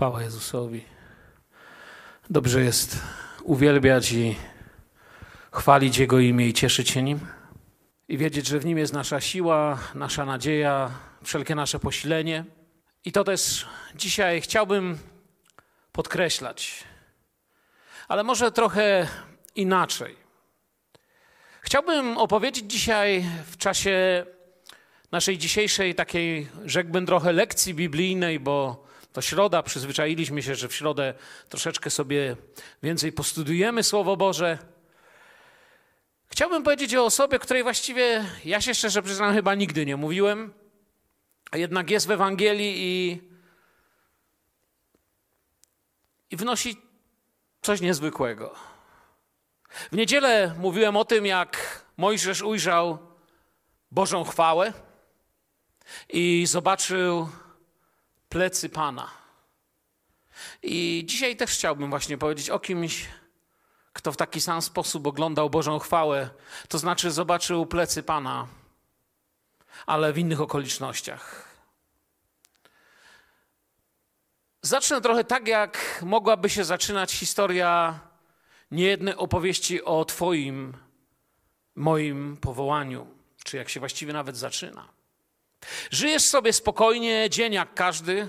Chwała 0.00 0.22
Jezusowi. 0.22 0.84
Dobrze 2.30 2.60
jest 2.60 3.02
uwielbiać 3.42 4.12
i 4.12 4.36
chwalić 5.52 5.98
Jego 5.98 6.18
imię 6.18 6.46
i 6.46 6.52
cieszyć 6.52 6.90
się 6.90 7.02
Nim. 7.02 7.20
I 8.08 8.18
wiedzieć, 8.18 8.46
że 8.46 8.58
w 8.58 8.66
Nim 8.66 8.78
jest 8.78 8.92
nasza 8.92 9.20
siła, 9.20 9.78
nasza 9.94 10.24
nadzieja, 10.24 10.90
wszelkie 11.22 11.54
nasze 11.54 11.78
posilenie. 11.78 12.44
I 13.04 13.12
to 13.12 13.24
też 13.24 13.66
dzisiaj 13.94 14.40
chciałbym 14.40 14.98
podkreślać, 15.92 16.84
ale 18.08 18.22
może 18.22 18.52
trochę 18.52 19.08
inaczej. 19.54 20.16
Chciałbym 21.62 22.18
opowiedzieć 22.18 22.72
dzisiaj 22.72 23.24
w 23.46 23.56
czasie 23.56 24.26
naszej 25.12 25.38
dzisiejszej 25.38 25.94
takiej, 25.94 26.48
rzekłbym, 26.64 27.06
trochę 27.06 27.32
lekcji 27.32 27.74
biblijnej, 27.74 28.40
bo 28.40 28.89
to 29.12 29.22
środa, 29.22 29.62
przyzwyczailiśmy 29.62 30.42
się, 30.42 30.54
że 30.54 30.68
w 30.68 30.74
środę 30.74 31.14
troszeczkę 31.48 31.90
sobie 31.90 32.36
więcej 32.82 33.12
postudujemy 33.12 33.82
Słowo 33.82 34.16
Boże. 34.16 34.58
Chciałbym 36.28 36.62
powiedzieć 36.62 36.94
o 36.94 37.04
osobie, 37.04 37.38
której 37.38 37.62
właściwie 37.62 38.24
ja 38.44 38.60
się 38.60 38.74
szczerze 38.74 39.02
przyznam, 39.02 39.34
chyba 39.34 39.54
nigdy 39.54 39.86
nie 39.86 39.96
mówiłem, 39.96 40.52
a 41.50 41.56
jednak 41.56 41.90
jest 41.90 42.06
w 42.06 42.10
Ewangelii 42.10 42.74
i, 42.78 43.20
i 46.30 46.36
wnosi 46.36 46.76
coś 47.62 47.80
niezwykłego. 47.80 48.54
W 49.92 49.96
niedzielę 49.96 50.54
mówiłem 50.58 50.96
o 50.96 51.04
tym, 51.04 51.26
jak 51.26 51.84
Mojżesz 51.96 52.42
ujrzał 52.42 52.98
Bożą 53.90 54.24
chwałę 54.24 54.72
i 56.08 56.46
zobaczył 56.46 57.28
plecy 58.30 58.68
Pana. 58.68 59.10
I 60.62 61.02
dzisiaj 61.06 61.36
też 61.36 61.50
chciałbym 61.50 61.90
właśnie 61.90 62.18
powiedzieć 62.18 62.50
o 62.50 62.58
kimś, 62.58 63.08
kto 63.92 64.12
w 64.12 64.16
taki 64.16 64.40
sam 64.40 64.62
sposób 64.62 65.06
oglądał 65.06 65.50
Bożą 65.50 65.78
chwałę, 65.78 66.30
to 66.68 66.78
znaczy 66.78 67.10
zobaczył 67.10 67.66
plecy 67.66 68.02
Pana, 68.02 68.46
ale 69.86 70.12
w 70.12 70.18
innych 70.18 70.40
okolicznościach. 70.40 71.48
Zacznę 74.62 75.00
trochę 75.00 75.24
tak, 75.24 75.48
jak 75.48 76.02
mogłaby 76.06 76.50
się 76.50 76.64
zaczynać 76.64 77.12
historia 77.12 78.00
niejednej 78.70 79.16
opowieści 79.16 79.84
o 79.84 80.04
Twoim, 80.04 80.76
moim 81.74 82.36
powołaniu, 82.36 83.06
czy 83.44 83.56
jak 83.56 83.68
się 83.68 83.80
właściwie 83.80 84.12
nawet 84.12 84.36
zaczyna. 84.36 84.99
Żyjesz 85.90 86.24
sobie 86.24 86.52
spokojnie, 86.52 87.30
dzień 87.30 87.52
jak 87.52 87.74
każdy. 87.74 88.28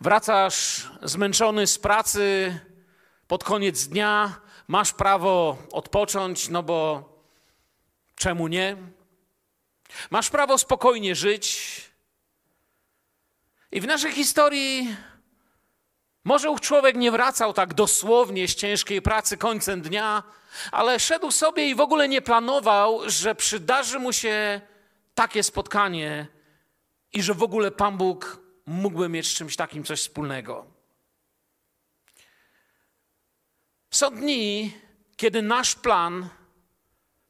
Wracasz 0.00 0.88
zmęczony 1.02 1.66
z 1.66 1.78
pracy 1.78 2.58
pod 3.26 3.44
koniec 3.44 3.86
dnia, 3.86 4.40
masz 4.68 4.92
prawo 4.92 5.58
odpocząć, 5.72 6.48
no 6.48 6.62
bo 6.62 7.08
czemu 8.16 8.48
nie? 8.48 8.76
Masz 10.10 10.30
prawo 10.30 10.58
spokojnie 10.58 11.14
żyć. 11.14 11.80
I 13.72 13.80
w 13.80 13.86
naszej 13.86 14.12
historii 14.12 14.96
może 16.24 16.50
ów 16.50 16.60
człowiek 16.60 16.96
nie 16.96 17.10
wracał 17.10 17.52
tak 17.52 17.74
dosłownie 17.74 18.48
z 18.48 18.54
ciężkiej 18.54 19.02
pracy 19.02 19.36
końcem 19.36 19.82
dnia, 19.82 20.22
ale 20.72 21.00
szedł 21.00 21.30
sobie 21.30 21.68
i 21.68 21.74
w 21.74 21.80
ogóle 21.80 22.08
nie 22.08 22.22
planował, 22.22 23.10
że 23.10 23.34
przydarzy 23.34 23.98
mu 23.98 24.12
się 24.12 24.60
takie 25.14 25.42
spotkanie 25.42 26.26
i 27.12 27.22
że 27.22 27.34
w 27.34 27.42
ogóle 27.42 27.70
Pan 27.70 27.96
Bóg 27.96 28.40
mógłby 28.66 29.08
mieć 29.08 29.26
z 29.28 29.34
czymś 29.34 29.56
takim 29.56 29.84
coś 29.84 30.00
wspólnego. 30.00 30.66
Są 33.90 34.10
dni, 34.10 34.72
kiedy 35.16 35.42
nasz 35.42 35.74
plan 35.74 36.28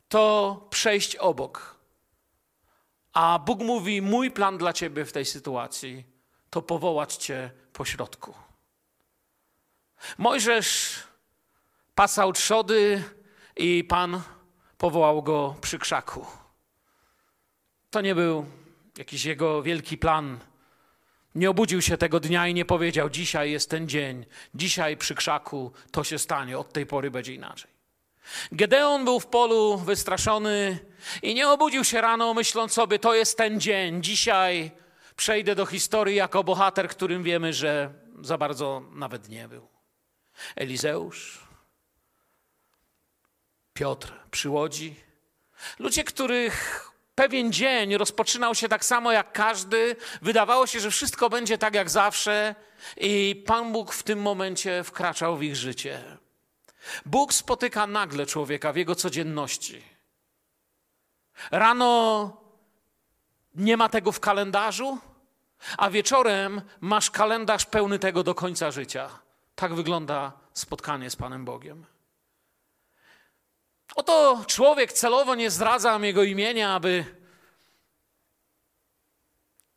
to 0.08 0.66
przejść 0.70 1.16
obok. 1.16 1.78
A 3.12 3.38
Bóg 3.38 3.60
mówi: 3.60 4.02
Mój 4.02 4.30
plan 4.30 4.58
dla 4.58 4.72
ciebie 4.72 5.04
w 5.04 5.12
tej 5.12 5.24
sytuacji 5.24 6.04
to 6.50 6.62
powołać 6.62 7.16
cię 7.16 7.50
po 7.72 7.84
środku. 7.84 8.34
Mojżesz 10.18 10.96
pasał 11.94 12.32
trzody 12.32 13.02
i 13.56 13.84
Pan 13.84 14.22
powołał 14.78 15.22
go 15.22 15.54
przy 15.60 15.78
krzaku. 15.78 16.43
To 17.94 18.00
nie 18.00 18.14
był 18.14 18.46
jakiś 18.98 19.24
jego 19.24 19.62
wielki 19.62 19.98
plan. 19.98 20.38
Nie 21.34 21.50
obudził 21.50 21.82
się 21.82 21.96
tego 21.96 22.20
dnia 22.20 22.48
i 22.48 22.54
nie 22.54 22.64
powiedział: 22.64 23.10
Dzisiaj 23.10 23.50
jest 23.50 23.70
ten 23.70 23.88
dzień, 23.88 24.26
dzisiaj 24.54 24.96
przy 24.96 25.14
krzaku 25.14 25.72
to 25.90 26.04
się 26.04 26.18
stanie, 26.18 26.58
od 26.58 26.72
tej 26.72 26.86
pory 26.86 27.10
będzie 27.10 27.34
inaczej. 27.34 27.70
Gedeon 28.52 29.04
był 29.04 29.20
w 29.20 29.26
polu 29.26 29.78
wystraszony 29.78 30.78
i 31.22 31.34
nie 31.34 31.48
obudził 31.48 31.84
się 31.84 32.00
rano, 32.00 32.34
myśląc 32.34 32.72
sobie: 32.72 32.98
To 32.98 33.14
jest 33.14 33.38
ten 33.38 33.60
dzień, 33.60 34.02
dzisiaj 34.02 34.70
przejdę 35.16 35.54
do 35.54 35.66
historii 35.66 36.16
jako 36.16 36.44
bohater, 36.44 36.88
którym 36.88 37.22
wiemy, 37.22 37.52
że 37.52 37.94
za 38.20 38.38
bardzo 38.38 38.82
nawet 38.92 39.28
nie 39.28 39.48
był. 39.48 39.68
Elizeusz, 40.56 41.40
Piotr 43.74 44.12
przy 44.30 44.50
łodzi, 44.50 44.96
ludzie, 45.78 46.04
których 46.04 46.93
Pewien 47.14 47.52
dzień 47.52 47.96
rozpoczynał 47.96 48.54
się 48.54 48.68
tak 48.68 48.84
samo 48.84 49.12
jak 49.12 49.32
każdy. 49.32 49.96
Wydawało 50.22 50.66
się, 50.66 50.80
że 50.80 50.90
wszystko 50.90 51.30
będzie 51.30 51.58
tak 51.58 51.74
jak 51.74 51.90
zawsze, 51.90 52.54
i 52.96 53.42
Pan 53.46 53.72
Bóg 53.72 53.92
w 53.92 54.02
tym 54.02 54.22
momencie 54.22 54.84
wkraczał 54.84 55.36
w 55.36 55.42
ich 55.42 55.56
życie. 55.56 56.18
Bóg 57.06 57.32
spotyka 57.32 57.86
nagle 57.86 58.26
człowieka 58.26 58.72
w 58.72 58.76
jego 58.76 58.94
codzienności. 58.94 59.82
Rano 61.50 62.32
nie 63.54 63.76
ma 63.76 63.88
tego 63.88 64.12
w 64.12 64.20
kalendarzu, 64.20 64.98
a 65.78 65.90
wieczorem 65.90 66.62
masz 66.80 67.10
kalendarz 67.10 67.66
pełny 67.66 67.98
tego 67.98 68.22
do 68.22 68.34
końca 68.34 68.70
życia. 68.70 69.10
Tak 69.54 69.74
wygląda 69.74 70.32
spotkanie 70.52 71.10
z 71.10 71.16
Panem 71.16 71.44
Bogiem. 71.44 71.86
Oto 73.94 74.44
człowiek 74.46 74.92
celowo 74.92 75.34
nie 75.34 75.50
zdradzam 75.50 76.04
jego 76.04 76.22
imienia, 76.22 76.74
aby 76.74 77.04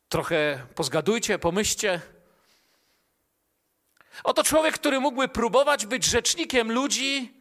trochę 0.08 0.66
pozgadujcie, 0.74 1.38
pomyślcie. 1.38 2.00
Oto 4.24 4.44
człowiek, 4.44 4.74
który 4.74 5.00
mógłby 5.00 5.28
próbować 5.28 5.86
być 5.86 6.04
rzecznikiem 6.04 6.72
ludzi, 6.72 7.34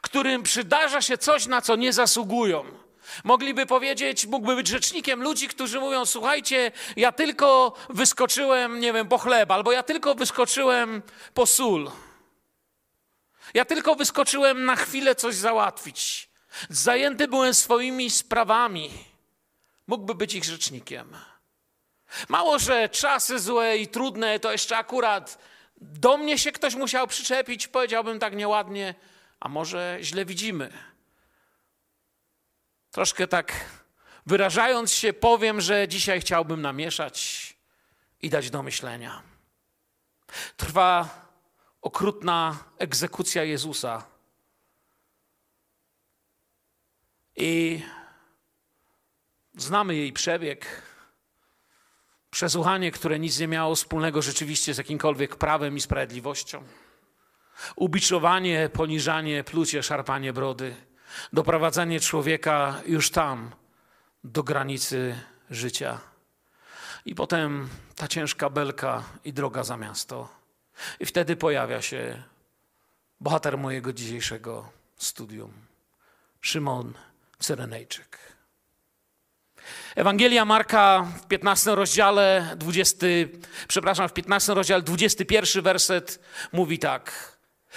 którym 0.00 0.42
przydarza 0.42 1.02
się 1.02 1.18
coś, 1.18 1.46
na 1.46 1.60
co 1.60 1.76
nie 1.76 1.92
zasługują. 1.92 2.64
Mogliby 3.24 3.66
powiedzieć, 3.66 4.26
mógłby 4.26 4.56
być 4.56 4.68
rzecznikiem 4.68 5.22
ludzi, 5.22 5.48
którzy 5.48 5.80
mówią: 5.80 6.06
Słuchajcie, 6.06 6.72
ja 6.96 7.12
tylko 7.12 7.74
wyskoczyłem, 7.88 8.80
nie 8.80 8.92
wiem, 8.92 9.08
po 9.08 9.18
chleb, 9.18 9.50
albo 9.50 9.72
ja 9.72 9.82
tylko 9.82 10.14
wyskoczyłem 10.14 11.02
po 11.34 11.46
sól. 11.46 11.90
Ja 13.54 13.64
tylko 13.64 13.94
wyskoczyłem 13.94 14.64
na 14.64 14.76
chwilę 14.76 15.14
coś 15.14 15.34
załatwić. 15.34 16.30
Zajęty 16.68 17.28
byłem 17.28 17.54
swoimi 17.54 18.10
sprawami. 18.10 18.90
Mógłby 19.86 20.14
być 20.14 20.34
ich 20.34 20.44
rzecznikiem. 20.44 21.16
Mało, 22.28 22.58
że 22.58 22.88
czasy 22.88 23.38
złe 23.38 23.78
i 23.78 23.88
trudne, 23.88 24.40
to 24.40 24.52
jeszcze 24.52 24.76
akurat 24.76 25.38
do 25.80 26.16
mnie 26.16 26.38
się 26.38 26.52
ktoś 26.52 26.74
musiał 26.74 27.06
przyczepić, 27.06 27.68
powiedziałbym 27.68 28.18
tak 28.18 28.36
nieładnie, 28.36 28.94
a 29.40 29.48
może 29.48 29.98
źle 30.00 30.24
widzimy. 30.24 30.72
Troszkę 32.90 33.28
tak 33.28 33.52
wyrażając 34.26 34.92
się, 34.92 35.12
powiem, 35.12 35.60
że 35.60 35.88
dzisiaj 35.88 36.20
chciałbym 36.20 36.62
namieszać 36.62 37.46
i 38.22 38.30
dać 38.30 38.50
do 38.50 38.62
myślenia. 38.62 39.22
Trwa 40.56 41.08
okrutna 41.82 42.58
egzekucja 42.78 43.44
Jezusa. 43.44 44.04
I 47.36 47.82
znamy 49.54 49.96
jej 49.96 50.12
przebieg. 50.12 50.82
Przesłuchanie, 52.30 52.90
które 52.90 53.18
nic 53.18 53.38
nie 53.38 53.48
miało 53.48 53.74
wspólnego 53.74 54.22
rzeczywiście 54.22 54.74
z 54.74 54.78
jakimkolwiek 54.78 55.36
prawem 55.36 55.76
i 55.76 55.80
sprawiedliwością. 55.80 56.64
Ubiczowanie, 57.76 58.70
poniżanie, 58.72 59.44
plucie, 59.44 59.82
szarpanie 59.82 60.32
brody. 60.32 60.76
Doprowadzanie 61.32 62.00
człowieka 62.00 62.82
już 62.86 63.10
tam, 63.10 63.50
do 64.24 64.42
granicy 64.42 65.20
życia. 65.50 66.00
I 67.04 67.14
potem 67.14 67.68
ta 67.96 68.08
ciężka 68.08 68.50
belka 68.50 69.02
i 69.24 69.32
droga 69.32 69.64
za 69.64 69.76
miasto. 69.76 70.39
I 71.00 71.06
wtedy 71.06 71.36
pojawia 71.36 71.82
się 71.82 72.22
bohater 73.20 73.58
mojego 73.58 73.92
dzisiejszego 73.92 74.68
studium. 74.96 75.52
Szymon 76.40 76.94
Cyrenejczyk. 77.38 78.18
Ewangelia 79.96 80.44
Marka 80.44 81.06
w 81.22 81.26
15 81.26 81.74
rozdziale 81.74 82.56
20, 82.56 83.06
przepraszam, 83.68 84.08
w 84.08 84.12
15 84.12 84.54
rozdziale 84.54 84.82
21 84.82 85.62
werset 85.62 86.20
mówi 86.52 86.78
tak. 86.78 87.30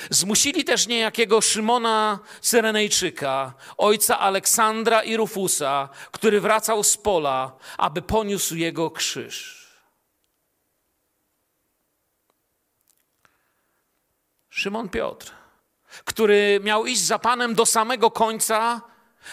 Zmusili 0.10 0.64
też 0.64 0.88
niejakiego 0.88 1.42
Szymona 1.42 2.20
Cyrenejczyka, 2.42 3.54
ojca 3.78 4.20
Aleksandra 4.20 5.04
i 5.04 5.18
Rufusa, 5.18 5.90
który 6.12 6.42
wracał 6.42 6.84
z 6.84 6.98
pola, 6.98 7.52
aby 7.78 8.02
poniósł 8.02 8.56
jego 8.56 8.92
krzyż. 8.92 9.63
Szymon 14.56 14.90
Piotr, 14.90 15.32
który 16.06 16.60
miał 16.64 16.86
iść 16.86 17.02
za 17.02 17.20
Panem 17.20 17.56
do 17.56 17.66
samego 17.66 18.12
końca, 18.12 18.82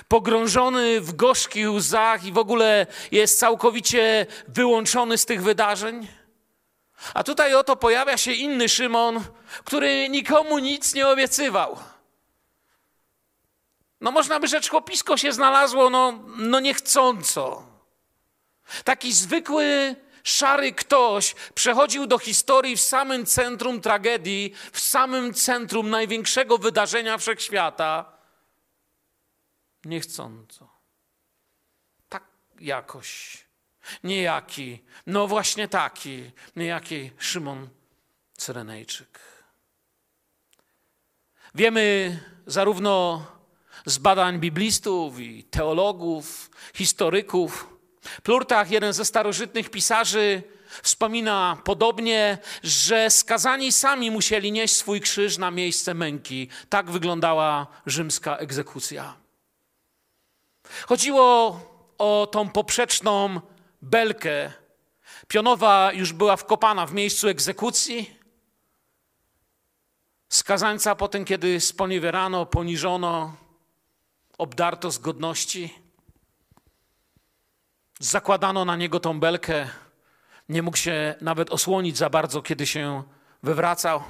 pogrążony 0.08 1.00
w 1.00 1.17
gorzkich 1.17 1.70
łzach 1.70 2.25
i 2.25 2.32
w 2.32 2.38
ogóle 2.38 2.87
jest 3.12 3.38
całkowicie 3.38 4.26
wyłączony 4.49 5.19
z 5.19 5.26
tych 5.26 5.43
wydarzeń. 5.43 6.08
A 7.14 7.25
tutaj 7.25 7.55
oto 7.55 7.76
pojawia 7.76 8.17
się 8.17 8.32
inny 8.32 8.69
Szymon, 8.69 9.25
który 9.64 10.08
nikomu 10.08 10.58
nic 10.58 10.94
nie 10.94 11.08
obiecywał. 11.08 11.78
No 14.00 14.11
można 14.11 14.40
by 14.40 14.49
rzecz, 14.49 14.70
chłopisko 14.70 15.17
się 15.17 15.32
znalazło, 15.32 15.90
no, 15.90 16.12
no 16.37 16.61
niechcąco. 16.61 17.62
Taki 18.84 19.12
zwykły, 19.12 19.96
szary 20.25 20.72
ktoś 20.72 21.34
przechodził 21.55 22.06
do 22.06 22.19
historii 22.19 22.76
w 22.76 22.81
samym 22.81 23.26
centrum 23.26 23.81
tragedii, 23.81 24.55
w 24.72 24.81
samym 24.81 25.34
centrum 25.34 25.90
największego 25.90 26.58
wydarzenia 26.58 27.19
wszechświata. 27.19 28.12
Niechcąco. 29.84 30.69
Tak 32.08 32.25
jakoś. 32.61 33.38
Niejaki, 34.05 34.84
no 35.06 35.26
właśnie 35.26 35.69
taki, 35.69 36.31
niejaki 36.56 37.11
Szymon 37.19 37.69
Cyrenejczyk. 38.37 39.20
Wiemy 41.55 42.19
zarówno 42.46 43.26
z 43.87 43.99
badań 43.99 44.38
biblistów 44.38 45.20
i 45.20 45.44
teologów, 45.44 46.50
historyków. 46.75 47.80
Plurtach, 48.22 48.70
jeden 48.70 48.92
ze 48.92 49.04
starożytnych 49.04 49.70
pisarzy, 49.70 50.42
wspomina 50.82 51.58
podobnie, 51.64 52.38
że 52.62 53.10
skazani 53.10 53.72
sami 53.72 54.10
musieli 54.10 54.52
nieść 54.52 54.76
swój 54.76 55.00
krzyż 55.00 55.38
na 55.38 55.50
miejsce 55.50 55.94
męki. 55.94 56.48
Tak 56.68 56.90
wyglądała 56.90 57.66
rzymska 57.86 58.36
egzekucja. 58.36 59.16
Chodziło 60.86 61.60
o 61.98 62.28
tą 62.32 62.48
poprzeczną 62.48 63.40
belkę. 63.82 64.52
Pionowa 65.28 65.92
już 65.92 66.12
była 66.12 66.36
wkopana 66.36 66.86
w 66.86 66.94
miejscu 66.94 67.28
egzekucji. 67.28 68.16
Skazańca 70.28 70.94
potem, 70.94 71.24
kiedy 71.24 71.60
sponiewierano, 71.60 72.46
poniżono, 72.46 73.36
obdarto 74.38 74.90
z 74.90 74.98
godności, 74.98 75.74
zakładano 78.00 78.64
na 78.64 78.76
niego 78.76 79.00
tą 79.00 79.20
belkę. 79.20 79.69
Nie 80.49 80.62
mógł 80.62 80.76
się 80.76 81.14
nawet 81.20 81.50
osłonić 81.50 81.97
za 81.97 82.11
bardzo, 82.11 82.43
kiedy 82.43 82.67
się 82.67 83.02
wywracał, 83.43 84.02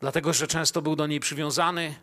dlatego 0.00 0.32
że 0.32 0.46
często 0.46 0.82
był 0.82 0.96
do 0.96 1.06
niej 1.06 1.20
przywiązany. 1.20 1.94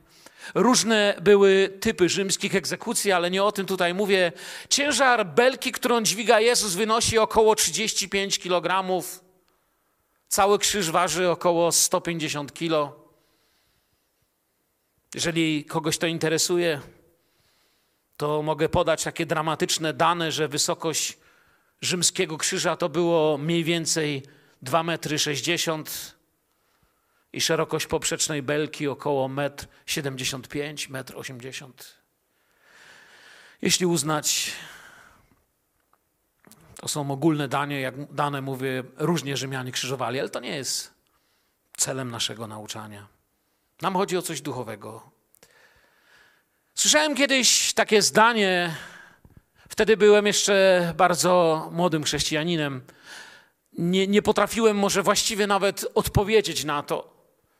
Różne 0.55 1.15
były 1.21 1.77
typy 1.79 2.09
rzymskich 2.09 2.55
egzekucji, 2.55 3.11
ale 3.11 3.31
nie 3.31 3.43
o 3.43 3.51
tym 3.51 3.65
tutaj 3.65 3.93
mówię. 3.93 4.31
Ciężar 4.69 5.27
belki, 5.27 5.71
którą 5.71 6.01
dźwiga 6.01 6.39
Jezus, 6.39 6.73
wynosi 6.73 7.17
około 7.17 7.55
35 7.55 8.39
kg. 8.39 8.85
Cały 10.27 10.59
krzyż 10.59 10.91
waży 10.91 11.29
około 11.29 11.71
150 11.71 12.53
kg. 12.53 12.95
Jeżeli 15.15 15.65
kogoś 15.65 15.97
to 15.97 16.07
interesuje, 16.07 16.81
to 18.17 18.41
mogę 18.41 18.69
podać 18.69 19.03
takie 19.03 19.25
dramatyczne 19.25 19.93
dane, 19.93 20.31
że 20.31 20.47
wysokość 20.47 21.17
rzymskiego 21.81 22.37
krzyża 22.37 22.75
to 22.75 22.89
było 22.89 23.37
mniej 23.37 23.63
więcej 23.63 24.23
2,60 24.63 25.73
m 25.73 25.83
i 27.33 27.41
szerokość 27.41 27.87
poprzecznej 27.87 28.43
belki 28.43 28.87
około 28.87 29.29
1,75 29.29 30.95
m, 30.95 31.03
1,80 31.03 31.63
m. 31.65 31.73
Jeśli 33.61 33.85
uznać, 33.85 34.51
to 36.75 36.87
są 36.87 37.11
ogólne 37.11 37.47
dane, 37.47 37.79
jak 37.79 38.13
dane 38.13 38.41
mówię, 38.41 38.83
różnie 38.97 39.37
Rzymianie 39.37 39.71
krzyżowali, 39.71 40.19
ale 40.19 40.29
to 40.29 40.39
nie 40.39 40.55
jest 40.55 40.93
celem 41.77 42.11
naszego 42.11 42.47
nauczania. 42.47 43.07
Nam 43.81 43.93
chodzi 43.93 44.17
o 44.17 44.21
coś 44.21 44.41
duchowego. 44.41 45.12
Słyszałem 46.75 47.15
kiedyś 47.15 47.73
takie 47.73 48.01
zdanie, 48.01 48.75
wtedy 49.69 49.97
byłem 49.97 50.25
jeszcze 50.27 50.93
bardzo 50.97 51.69
młodym 51.71 52.03
chrześcijaninem. 52.03 52.81
Nie, 53.73 54.07
nie 54.07 54.21
potrafiłem 54.21 54.77
może 54.77 55.03
właściwie 55.03 55.47
nawet 55.47 55.85
odpowiedzieć 55.95 56.63
na 56.63 56.83
to. 56.83 57.13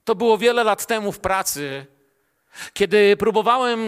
To 0.04 0.16
było 0.16 0.38
wiele 0.38 0.64
lat 0.64 0.86
temu 0.86 1.12
w 1.12 1.20
pracy, 1.20 1.86
kiedy 2.74 3.18
próbowałem 3.18 3.80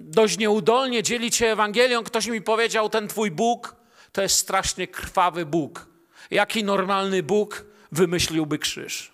dość 0.00 0.38
nieudolnie 0.38 1.02
dzielić 1.02 1.36
się 1.36 1.46
Ewangelią, 1.46 2.04
ktoś 2.04 2.26
mi 2.26 2.42
powiedział: 2.42 2.88
Ten 2.88 3.08
twój 3.08 3.30
Bóg 3.30 3.76
to 4.12 4.22
jest 4.22 4.38
strasznie 4.38 4.88
krwawy 4.88 5.46
Bóg. 5.46 5.86
Jaki 6.30 6.64
normalny 6.64 7.22
Bóg 7.22 7.64
wymyśliłby 7.92 8.58
krzyż? 8.58 9.12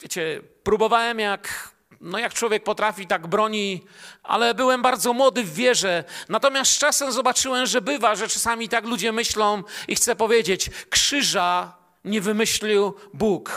Wiecie, 0.00 0.40
próbowałem 0.62 1.18
jak, 1.18 1.73
no 2.04 2.18
jak 2.18 2.34
człowiek 2.34 2.64
potrafi, 2.64 3.06
tak 3.06 3.26
broni, 3.26 3.84
ale 4.22 4.54
byłem 4.54 4.82
bardzo 4.82 5.12
młody 5.12 5.44
w 5.44 5.54
wierze. 5.54 6.04
Natomiast 6.28 6.70
z 6.70 6.78
czasem 6.78 7.12
zobaczyłem, 7.12 7.66
że 7.66 7.80
bywa, 7.80 8.14
że 8.14 8.28
czasami 8.28 8.68
tak 8.68 8.84
ludzie 8.84 9.12
myślą 9.12 9.62
i 9.88 9.94
chcę 9.94 10.16
powiedzieć, 10.16 10.70
krzyża 10.90 11.76
nie 12.04 12.20
wymyślił 12.20 12.94
Bóg. 13.14 13.50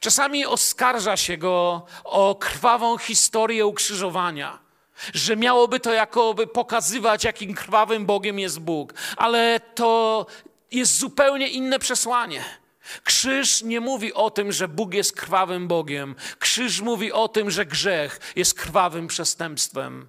Czasami 0.00 0.46
oskarża 0.46 1.16
się 1.16 1.36
go 1.36 1.86
o 2.04 2.34
krwawą 2.34 2.98
historię 2.98 3.66
ukrzyżowania, 3.66 4.58
że 5.14 5.36
miałoby 5.36 5.80
to 5.80 5.92
jakoby 5.92 6.46
pokazywać, 6.46 7.24
jakim 7.24 7.54
krwawym 7.54 8.06
Bogiem 8.06 8.38
jest 8.38 8.60
Bóg, 8.60 8.94
ale 9.16 9.60
to 9.74 10.26
jest 10.70 10.98
zupełnie 10.98 11.48
inne 11.48 11.78
przesłanie. 11.78 12.44
Krzyż 13.04 13.62
nie 13.62 13.80
mówi 13.80 14.14
o 14.14 14.30
tym, 14.30 14.52
że 14.52 14.68
Bóg 14.68 14.94
jest 14.94 15.12
krwawym 15.12 15.68
Bogiem. 15.68 16.14
Krzyż 16.38 16.80
mówi 16.80 17.12
o 17.12 17.28
tym, 17.28 17.50
że 17.50 17.66
grzech 17.66 18.20
jest 18.36 18.54
krwawym 18.54 19.06
przestępstwem. 19.06 20.06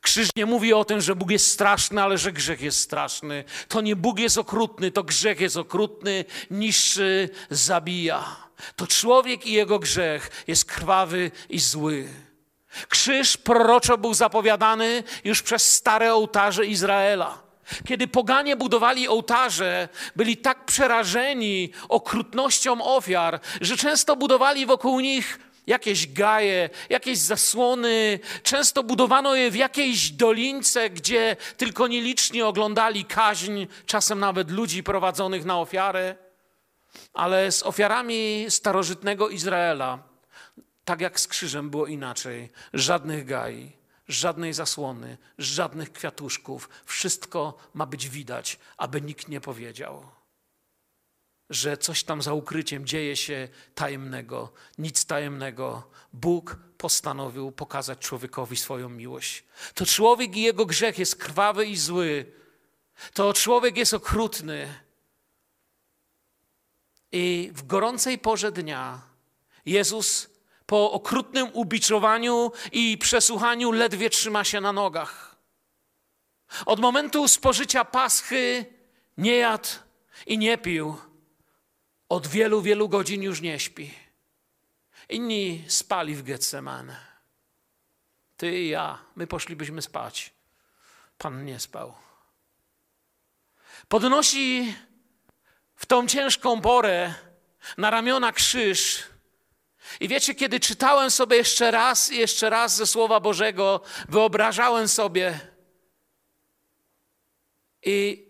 Krzyż 0.00 0.28
nie 0.36 0.46
mówi 0.46 0.72
o 0.72 0.84
tym, 0.84 1.00
że 1.00 1.16
Bóg 1.16 1.30
jest 1.30 1.50
straszny, 1.50 2.02
ale 2.02 2.18
że 2.18 2.32
grzech 2.32 2.60
jest 2.60 2.80
straszny. 2.80 3.44
To 3.68 3.80
nie 3.80 3.96
Bóg 3.96 4.18
jest 4.18 4.38
okrutny, 4.38 4.90
to 4.90 5.02
grzech 5.02 5.40
jest 5.40 5.56
okrutny, 5.56 6.24
niszczy, 6.50 7.28
zabija. 7.50 8.36
To 8.76 8.86
człowiek 8.86 9.46
i 9.46 9.52
jego 9.52 9.78
grzech 9.78 10.44
jest 10.46 10.64
krwawy 10.64 11.30
i 11.48 11.58
zły. 11.58 12.08
Krzyż 12.88 13.36
proroczo 13.36 13.98
był 13.98 14.14
zapowiadany 14.14 15.02
już 15.24 15.42
przez 15.42 15.70
stare 15.70 16.14
ołtarze 16.14 16.66
Izraela. 16.66 17.45
Kiedy 17.88 18.08
poganie 18.08 18.56
budowali 18.56 19.08
ołtarze, 19.08 19.88
byli 20.16 20.36
tak 20.36 20.64
przerażeni 20.64 21.72
okrutnością 21.88 22.84
ofiar, 22.84 23.40
że 23.60 23.76
często 23.76 24.16
budowali 24.16 24.66
wokół 24.66 25.00
nich 25.00 25.38
jakieś 25.66 26.12
gaje, 26.12 26.70
jakieś 26.90 27.18
zasłony. 27.18 28.18
Często 28.42 28.82
budowano 28.82 29.34
je 29.34 29.50
w 29.50 29.56
jakiejś 29.56 30.10
dolince, 30.10 30.90
gdzie 30.90 31.36
tylko 31.56 31.86
nieliczni 31.86 32.42
oglądali 32.42 33.04
kaźń, 33.04 33.66
czasem 33.86 34.20
nawet 34.20 34.50
ludzi 34.50 34.82
prowadzonych 34.82 35.44
na 35.44 35.60
ofiarę. 35.60 36.16
Ale 37.14 37.52
z 37.52 37.62
ofiarami 37.62 38.46
starożytnego 38.48 39.28
Izraela, 39.28 39.98
tak 40.84 41.00
jak 41.00 41.20
z 41.20 41.28
krzyżem 41.28 41.70
było 41.70 41.86
inaczej, 41.86 42.50
żadnych 42.72 43.24
gai, 43.24 43.75
żadnej 44.08 44.52
zasłony, 44.52 45.18
żadnych 45.38 45.92
kwiatuszków. 45.92 46.68
Wszystko 46.84 47.58
ma 47.74 47.86
być 47.86 48.08
widać, 48.08 48.58
aby 48.76 49.02
nikt 49.02 49.28
nie 49.28 49.40
powiedział 49.40 50.16
że 51.50 51.76
coś 51.76 52.04
tam 52.04 52.22
za 52.22 52.32
ukryciem 52.32 52.86
dzieje 52.86 53.16
się 53.16 53.48
tajemnego, 53.74 54.52
nic 54.78 55.04
tajemnego. 55.04 55.90
Bóg 56.12 56.56
postanowił 56.78 57.52
pokazać 57.52 57.98
człowiekowi 57.98 58.56
swoją 58.56 58.88
miłość. 58.88 59.44
To 59.74 59.86
człowiek 59.86 60.36
i 60.36 60.42
jego 60.42 60.66
grzech 60.66 60.98
jest 60.98 61.16
krwawy 61.16 61.66
i 61.66 61.76
zły. 61.76 62.32
To 63.14 63.32
człowiek 63.32 63.76
jest 63.76 63.94
okrutny. 63.94 64.74
I 67.12 67.50
w 67.54 67.66
gorącej 67.66 68.18
porze 68.18 68.52
dnia 68.52 69.02
Jezus 69.66 70.28
po 70.66 70.92
okrutnym 70.92 71.50
ubiczowaniu 71.52 72.52
i 72.72 72.98
przesłuchaniu 72.98 73.72
ledwie 73.72 74.10
trzyma 74.10 74.44
się 74.44 74.60
na 74.60 74.72
nogach. 74.72 75.36
Od 76.66 76.80
momentu 76.80 77.28
spożycia 77.28 77.84
paschy 77.84 78.66
nie 79.16 79.36
jadł 79.36 79.68
i 80.26 80.38
nie 80.38 80.58
pił. 80.58 80.96
Od 82.08 82.26
wielu, 82.26 82.62
wielu 82.62 82.88
godzin 82.88 83.22
już 83.22 83.40
nie 83.40 83.60
śpi. 83.60 83.94
Inni 85.08 85.64
spali 85.68 86.14
w 86.14 86.22
Getsemane. 86.22 86.96
Ty 88.36 88.60
i 88.60 88.68
ja, 88.68 88.98
my 89.16 89.26
poszlibyśmy 89.26 89.82
spać. 89.82 90.32
Pan 91.18 91.44
nie 91.44 91.60
spał. 91.60 91.94
Podnosi 93.88 94.74
w 95.76 95.86
tą 95.86 96.06
ciężką 96.06 96.60
porę 96.60 97.14
na 97.78 97.90
ramiona 97.90 98.32
krzyż. 98.32 99.02
I 100.00 100.08
wiecie, 100.08 100.34
kiedy 100.34 100.60
czytałem 100.60 101.10
sobie 101.10 101.36
jeszcze 101.36 101.70
raz 101.70 102.12
i 102.12 102.18
jeszcze 102.18 102.50
raz 102.50 102.76
ze 102.76 102.86
Słowa 102.86 103.20
Bożego, 103.20 103.80
wyobrażałem 104.08 104.88
sobie 104.88 105.40
i 107.82 108.26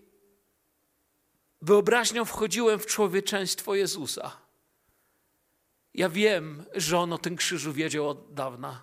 wyobraźnią 1.63 2.25
wchodziłem 2.25 2.79
w 2.79 2.87
człowieczeństwo 2.87 3.75
Jezusa. 3.75 4.37
Ja 5.95 6.09
wiem, 6.09 6.65
że 6.75 6.99
On 6.99 7.13
o 7.13 7.19
tym 7.19 7.37
krzyżu 7.37 7.73
wiedział 7.73 8.09
od 8.09 8.35
dawna. 8.35 8.83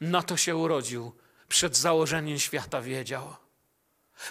Na 0.00 0.22
to 0.22 0.36
się 0.36 0.56
urodził. 0.56 1.12
Przed 1.48 1.76
założeniem 1.76 2.38
świata 2.38 2.80
wiedział. 2.80 3.36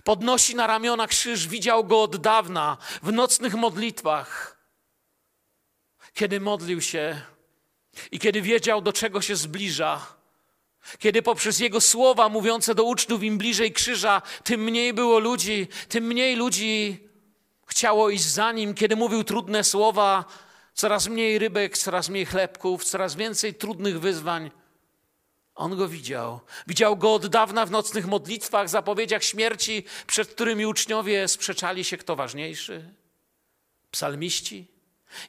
Podnosi 0.03 0.55
na 0.55 0.67
ramiona 0.67 1.07
krzyż, 1.07 1.47
widział 1.47 1.85
go 1.85 2.01
od 2.01 2.17
dawna 2.17 2.77
w 3.03 3.11
nocnych 3.11 3.53
modlitwach. 3.53 4.57
Kiedy 6.13 6.39
modlił 6.39 6.81
się 6.81 7.21
i 8.11 8.19
kiedy 8.19 8.41
wiedział, 8.41 8.81
do 8.81 8.93
czego 8.93 9.21
się 9.21 9.35
zbliża, 9.35 10.05
kiedy 10.99 11.21
poprzez 11.21 11.59
jego 11.59 11.81
słowa 11.81 12.29
mówiące 12.29 12.75
do 12.75 12.83
uczniów 12.83 13.23
im 13.23 13.37
bliżej 13.37 13.71
krzyża, 13.71 14.21
tym 14.43 14.63
mniej 14.63 14.93
było 14.93 15.19
ludzi, 15.19 15.67
tym 15.87 16.03
mniej 16.03 16.35
ludzi 16.35 16.99
chciało 17.65 18.09
iść 18.09 18.25
za 18.25 18.51
nim, 18.51 18.73
kiedy 18.73 18.95
mówił 18.95 19.23
trudne 19.23 19.63
słowa, 19.63 20.25
coraz 20.73 21.07
mniej 21.07 21.39
rybek, 21.39 21.77
coraz 21.77 22.09
mniej 22.09 22.25
chlebków, 22.25 22.83
coraz 22.83 23.15
więcej 23.15 23.53
trudnych 23.53 23.99
wyzwań. 23.99 24.51
On 25.55 25.77
go 25.77 25.87
widział. 25.87 26.39
Widział 26.67 26.97
go 26.97 27.13
od 27.13 27.27
dawna 27.27 27.65
w 27.65 27.71
nocnych 27.71 28.07
modlitwach, 28.07 28.69
zapowiedziach 28.69 29.23
śmierci, 29.23 29.83
przed 30.07 30.27
którymi 30.33 30.65
uczniowie 30.65 31.27
sprzeczali 31.27 31.83
się, 31.83 31.97
kto 31.97 32.15
ważniejszy. 32.15 32.93
Psalmiści. 33.91 34.67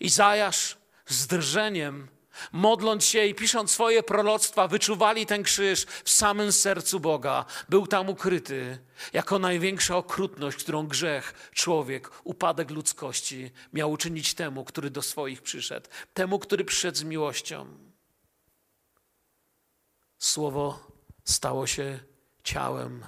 Izajasz 0.00 0.76
z 1.06 1.26
drżeniem, 1.26 2.08
modląc 2.52 3.04
się 3.04 3.26
i 3.26 3.34
pisząc 3.34 3.70
swoje 3.70 4.02
proroctwa, 4.02 4.68
wyczuwali 4.68 5.26
ten 5.26 5.42
krzyż 5.42 5.86
w 6.04 6.10
samym 6.10 6.52
sercu 6.52 7.00
Boga. 7.00 7.44
Był 7.68 7.86
tam 7.86 8.08
ukryty 8.08 8.78
jako 9.12 9.38
największa 9.38 9.96
okrutność, 9.96 10.56
którą 10.56 10.86
grzech, 10.86 11.50
człowiek, 11.54 12.10
upadek 12.24 12.70
ludzkości 12.70 13.50
miał 13.72 13.90
uczynić 13.90 14.34
temu, 14.34 14.64
który 14.64 14.90
do 14.90 15.02
swoich 15.02 15.42
przyszedł, 15.42 15.88
temu, 16.14 16.38
który 16.38 16.64
przyszedł 16.64 16.98
z 16.98 17.02
miłością. 17.02 17.66
Słowo 20.18 20.80
stało 21.24 21.66
się 21.66 21.98
ciałem. 22.44 23.06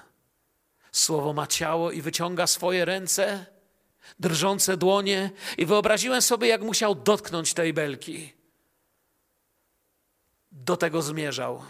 Słowo 0.92 1.32
ma 1.32 1.46
ciało 1.46 1.90
i 1.90 2.02
wyciąga 2.02 2.46
swoje 2.46 2.84
ręce, 2.84 3.46
drżące 4.20 4.76
dłonie, 4.76 5.30
i 5.58 5.66
wyobraziłem 5.66 6.22
sobie, 6.22 6.48
jak 6.48 6.62
musiał 6.62 6.94
dotknąć 6.94 7.54
tej 7.54 7.72
belki. 7.72 8.41
Do 10.52 10.76
tego 10.76 11.02
zmierzał. 11.02 11.62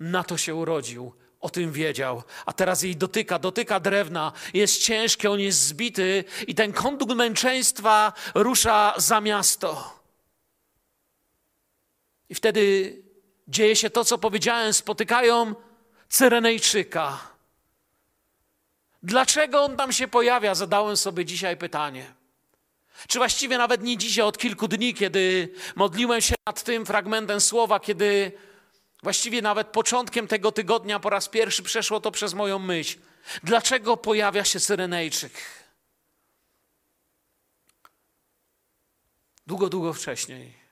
Na 0.00 0.24
to 0.24 0.36
się 0.36 0.54
urodził. 0.54 1.12
O 1.40 1.50
tym 1.50 1.72
wiedział, 1.72 2.22
a 2.46 2.52
teraz 2.52 2.82
jej 2.82 2.96
dotyka, 2.96 3.38
dotyka 3.38 3.80
drewna, 3.80 4.32
jest 4.54 4.82
ciężki, 4.82 5.28
on 5.28 5.40
jest 5.40 5.58
zbity 5.58 6.24
i 6.46 6.54
ten 6.54 6.72
kondukt 6.72 7.14
męczeństwa 7.14 8.12
rusza 8.34 8.94
za 8.96 9.20
miasto. 9.20 10.00
I 12.28 12.34
wtedy 12.34 12.96
dzieje 13.48 13.76
się 13.76 13.90
to, 13.90 14.04
co 14.04 14.18
powiedziałem, 14.18 14.72
spotykają 14.72 15.54
Cyrenejczyka. 16.08 17.18
Dlaczego 19.02 19.62
on 19.62 19.76
tam 19.76 19.92
się 19.92 20.08
pojawia? 20.08 20.54
Zadałem 20.54 20.96
sobie 20.96 21.24
dzisiaj 21.24 21.56
pytanie. 21.56 22.14
Czy 23.08 23.18
właściwie 23.18 23.58
nawet 23.58 23.82
nie 23.82 23.96
dzisiaj, 23.96 24.24
od 24.24 24.38
kilku 24.38 24.68
dni, 24.68 24.94
kiedy 24.94 25.54
modliłem 25.76 26.20
się 26.20 26.34
nad 26.46 26.62
tym 26.62 26.86
fragmentem 26.86 27.40
słowa, 27.40 27.80
kiedy 27.80 28.32
właściwie 29.02 29.42
nawet 29.42 29.68
początkiem 29.68 30.28
tego 30.28 30.52
tygodnia 30.52 31.00
po 31.00 31.10
raz 31.10 31.28
pierwszy 31.28 31.62
przeszło 31.62 32.00
to 32.00 32.10
przez 32.10 32.34
moją 32.34 32.58
myśl. 32.58 32.98
Dlaczego 33.42 33.96
pojawia 33.96 34.44
się 34.44 34.60
Cyrenejczyk? 34.60 35.32
Długo, 39.46 39.68
długo 39.68 39.92
wcześniej 39.92 40.64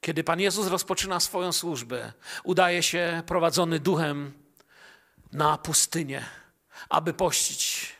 kiedy 0.00 0.24
Pan 0.24 0.40
Jezus 0.40 0.66
rozpoczyna 0.66 1.20
swoją 1.20 1.52
służbę, 1.52 2.12
udaje 2.44 2.82
się 2.82 3.22
prowadzony 3.26 3.80
duchem 3.80 4.32
na 5.32 5.58
pustynię, 5.58 6.24
aby 6.88 7.14
pościć. 7.14 7.92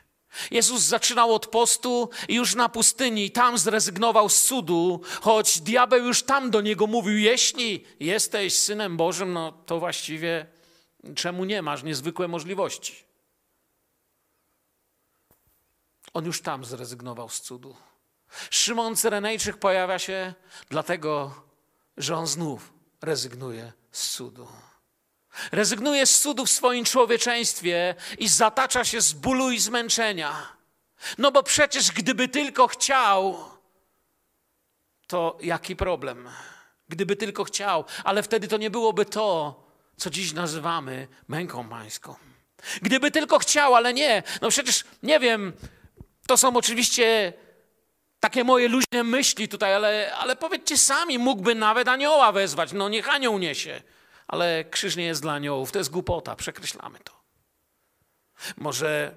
Jezus 0.51 0.83
zaczynał 0.83 1.35
od 1.35 1.47
postu 1.47 2.11
już 2.29 2.55
na 2.55 2.69
pustyni, 2.69 3.31
tam 3.31 3.59
zrezygnował 3.59 4.29
z 4.29 4.43
cudu, 4.43 5.01
choć 5.21 5.61
diabeł 5.61 6.05
już 6.05 6.23
tam 6.23 6.51
do 6.51 6.61
niego 6.61 6.87
mówił: 6.87 7.19
Jeśli 7.19 7.85
jesteś 8.01 8.59
synem 8.59 8.97
Bożym, 8.97 9.33
no 9.33 9.53
to 9.53 9.81
właściwie 9.81 10.47
czemu 11.15 11.45
nie 11.45 11.63
masz 11.63 11.83
niezwykłe 11.83 12.29
możliwości? 12.29 13.05
On 16.15 16.25
już 16.25 16.43
tam 16.43 16.65
zrezygnował 16.65 17.29
z 17.29 17.41
cudu. 17.41 17.77
Szymon 18.51 18.97
Cyrenejczyk 18.97 19.57
pojawia 19.57 19.99
się 19.99 20.35
dlatego, 20.69 21.35
że 21.97 22.17
on 22.17 22.27
znów 22.27 22.73
rezygnuje 23.03 23.73
z 23.93 24.11
cudu. 24.11 24.49
Rezygnuje 25.53 26.07
z 26.07 26.21
cudu 26.21 26.47
w 26.47 26.51
swoim 26.51 26.85
człowieczeństwie 26.85 27.95
i 28.19 28.29
zatacza 28.29 28.85
się 28.85 29.01
z 29.01 29.13
bólu 29.13 29.51
i 29.51 29.59
zmęczenia. 29.59 30.57
No 31.19 31.33
bo 31.33 31.43
przecież 31.43 31.93
gdyby 31.93 32.29
tylko 32.29 32.67
chciał, 32.67 33.39
to 35.07 35.39
jaki 35.43 35.77
problem? 35.77 36.29
Gdyby 36.89 37.17
tylko 37.17 37.45
chciał, 37.45 37.85
ale 38.05 38.23
wtedy 38.23 38.49
to 38.49 38.57
nie 38.57 38.71
byłoby 38.71 39.05
to, 39.05 39.55
co 39.97 40.11
dziś 40.11 40.33
nazywamy 40.33 41.09
męką 41.29 41.69
pańską. 41.69 42.15
Gdyby 42.83 43.11
tylko 43.11 43.39
chciał, 43.39 43.75
ale 43.75 43.95
nie. 43.95 44.23
No 44.41 44.49
przecież 44.49 44.85
nie 45.03 45.21
wiem, 45.21 45.53
to 46.27 46.37
są 46.37 46.57
oczywiście 46.57 47.33
takie 48.21 48.45
moje 48.45 48.69
luźne 48.69 49.05
myśli 49.05 49.49
tutaj, 49.49 49.75
ale, 49.75 50.15
ale 50.15 50.37
powiedzcie 50.37 50.79
sami, 50.79 51.19
mógłby 51.19 51.55
nawet 51.55 51.89
anioła 51.89 52.33
wezwać. 52.33 52.73
No 52.73 52.89
niech 52.89 53.09
anioł 53.09 53.39
niesie. 53.39 53.83
Ale 54.31 54.65
krzyż 54.65 54.97
nie 54.97 55.05
jest 55.05 55.23
dla 55.23 55.33
aniołów, 55.33 55.73
to 55.73 55.79
jest 55.79 55.91
głupota, 55.91 56.37
przekreślamy 56.37 56.99
to. 56.99 57.21
Może 58.57 59.17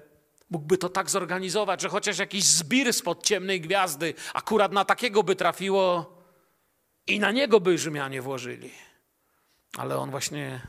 mógłby 0.50 0.78
to 0.78 0.88
tak 0.88 1.10
zorganizować, 1.10 1.82
że 1.82 1.88
chociaż 1.88 2.18
jakiś 2.18 2.44
zbir 2.44 2.92
spod 2.92 3.22
ciemnej 3.22 3.60
gwiazdy 3.60 4.14
akurat 4.34 4.72
na 4.72 4.84
takiego 4.84 5.22
by 5.22 5.36
trafiło 5.36 6.16
i 7.06 7.20
na 7.20 7.30
niego 7.30 7.60
by 7.60 7.78
Rzymianie 7.78 8.22
włożyli. 8.22 8.70
Ale 9.76 9.98
on 9.98 10.10
właśnie 10.10 10.60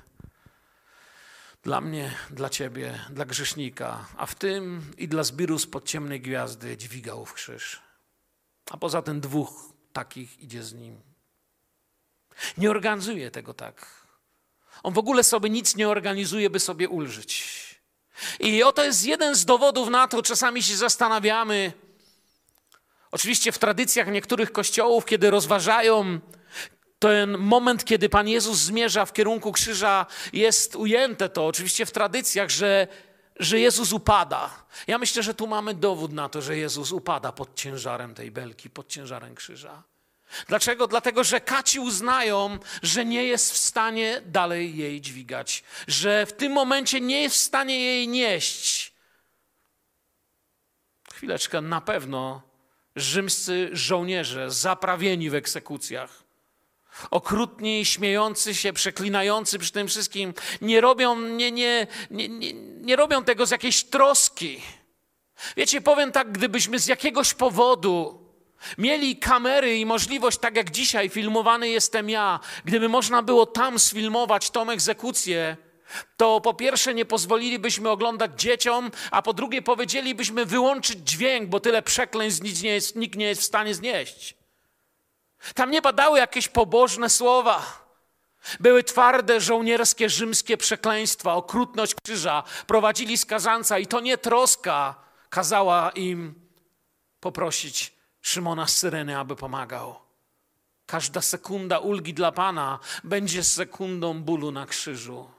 dla 1.63 1.81
mnie, 1.81 2.13
dla 2.29 2.49
ciebie, 2.49 2.99
dla 3.09 3.25
grzesznika, 3.25 4.05
a 4.17 4.25
w 4.25 4.35
tym 4.35 4.91
i 4.97 5.07
dla 5.07 5.23
zbiru 5.23 5.59
spod 5.59 5.85
ciemnej 5.85 6.21
gwiazdy 6.21 6.77
dźwigał 6.77 7.25
w 7.25 7.33
krzyż. 7.33 7.81
A 8.71 8.77
poza 8.77 9.01
tym 9.01 9.21
dwóch 9.21 9.73
takich 9.93 10.39
idzie 10.39 10.63
z 10.63 10.73
nim. 10.73 11.01
Nie 12.57 12.69
organizuje 12.69 13.31
tego 13.31 13.53
tak. 13.53 14.04
On 14.85 14.93
w 14.93 14.97
ogóle 14.97 15.23
sobie 15.23 15.49
nic 15.49 15.75
nie 15.75 15.89
organizuje, 15.89 16.49
by 16.49 16.59
sobie 16.59 16.89
ulżyć. 16.89 17.65
I 18.39 18.63
oto 18.63 18.83
jest 18.83 19.05
jeden 19.05 19.35
z 19.35 19.45
dowodów 19.45 19.89
na 19.89 20.07
to, 20.07 20.21
czasami 20.21 20.63
się 20.63 20.75
zastanawiamy. 20.75 21.73
Oczywiście 23.11 23.51
w 23.51 23.57
tradycjach 23.57 24.07
niektórych 24.07 24.51
kościołów, 24.51 25.05
kiedy 25.05 25.29
rozważają 25.29 26.19
ten 26.99 27.37
moment, 27.37 27.85
kiedy 27.85 28.09
Pan 28.09 28.27
Jezus 28.27 28.57
zmierza 28.57 29.05
w 29.05 29.13
kierunku 29.13 29.51
krzyża, 29.51 30.05
jest 30.33 30.75
ujęte 30.75 31.29
to 31.29 31.47
oczywiście 31.47 31.85
w 31.85 31.91
tradycjach, 31.91 32.49
że 32.49 32.87
że 33.39 33.59
Jezus 33.59 33.91
upada. 33.91 34.49
Ja 34.87 34.97
myślę, 34.97 35.23
że 35.23 35.33
tu 35.33 35.47
mamy 35.47 35.73
dowód 35.73 36.11
na 36.13 36.29
to, 36.29 36.41
że 36.41 36.57
Jezus 36.57 36.91
upada 36.91 37.31
pod 37.31 37.55
ciężarem 37.55 38.15
tej 38.15 38.31
belki, 38.31 38.69
pod 38.69 38.87
ciężarem 38.87 39.35
krzyża. 39.35 39.83
Dlaczego? 40.47 40.87
Dlatego, 40.87 41.23
że 41.23 41.41
kaci 41.41 41.79
uznają, 41.79 42.59
że 42.83 43.05
nie 43.05 43.23
jest 43.23 43.53
w 43.53 43.57
stanie 43.57 44.21
dalej 44.25 44.77
jej 44.77 45.01
dźwigać, 45.01 45.63
że 45.87 46.25
w 46.25 46.33
tym 46.33 46.51
momencie 46.51 47.01
nie 47.01 47.21
jest 47.21 47.35
w 47.35 47.39
stanie 47.39 47.79
jej 47.79 48.07
nieść. 48.07 48.93
Chwileczkę, 51.13 51.61
na 51.61 51.81
pewno 51.81 52.41
rzymscy 52.95 53.69
żołnierze 53.71 54.51
zaprawieni 54.51 55.29
w 55.29 55.35
egzekucjach 55.35 56.25
Okrutni, 57.11 57.85
śmiejący 57.85 58.55
się, 58.55 58.73
przeklinający 58.73 59.59
przy 59.59 59.71
tym 59.71 59.87
wszystkim, 59.87 60.33
nie 60.61 60.81
robią, 60.81 61.19
nie, 61.19 61.51
nie, 61.51 61.87
nie, 62.11 62.29
nie, 62.29 62.53
nie 62.53 62.95
robią 62.95 63.23
tego 63.23 63.45
z 63.45 63.51
jakiejś 63.51 63.83
troski. 63.83 64.61
Wiecie, 65.57 65.81
powiem 65.81 66.11
tak, 66.11 66.31
gdybyśmy 66.31 66.79
z 66.79 66.87
jakiegoś 66.87 67.33
powodu 67.33 68.24
mieli 68.77 69.17
kamery 69.17 69.77
i 69.77 69.85
możliwość, 69.85 70.37
tak 70.37 70.55
jak 70.55 70.71
dzisiaj 70.71 71.09
filmowany 71.09 71.69
jestem 71.69 72.09
ja, 72.09 72.39
gdyby 72.65 72.89
można 72.89 73.21
było 73.21 73.45
tam 73.45 73.79
sfilmować 73.79 74.49
tą 74.49 74.69
egzekucję, 74.69 75.57
to 76.17 76.41
po 76.41 76.53
pierwsze 76.53 76.93
nie 76.93 77.05
pozwolilibyśmy 77.05 77.89
oglądać 77.89 78.41
dzieciom, 78.41 78.91
a 79.11 79.21
po 79.21 79.33
drugie 79.33 79.61
powiedzielibyśmy 79.61 80.45
wyłączyć 80.45 80.99
dźwięk, 80.99 81.49
bo 81.49 81.59
tyle 81.59 81.81
przekleństw 81.81 82.63
nie 82.63 82.69
jest, 82.69 82.95
nikt 82.95 83.15
nie 83.15 83.25
jest 83.25 83.41
w 83.41 83.45
stanie 83.45 83.75
znieść. 83.75 84.35
Tam 85.55 85.71
nie 85.71 85.81
padały 85.81 86.19
jakieś 86.19 86.47
pobożne 86.47 87.09
słowa. 87.09 87.85
Były 88.59 88.83
twarde, 88.83 89.41
żołnierskie, 89.41 90.09
rzymskie 90.09 90.57
przekleństwa, 90.57 91.33
okrutność 91.33 91.95
krzyża. 91.95 92.43
Prowadzili 92.67 93.17
skazanca 93.17 93.79
i 93.79 93.87
to 93.87 93.99
nie 93.99 94.17
troska 94.17 94.95
kazała 95.29 95.89
im 95.89 96.35
poprosić 97.19 97.94
Szymona 98.25 98.67
z 98.67 98.77
Syreny, 98.77 99.17
aby 99.17 99.35
pomagał. 99.35 99.99
Każda 100.85 101.21
sekunda 101.21 101.79
ulgi 101.79 102.13
dla 102.13 102.31
Pana 102.31 102.79
będzie 103.03 103.43
sekundą 103.43 104.21
bólu 104.23 104.51
na 104.51 104.65
krzyżu. 104.65 105.29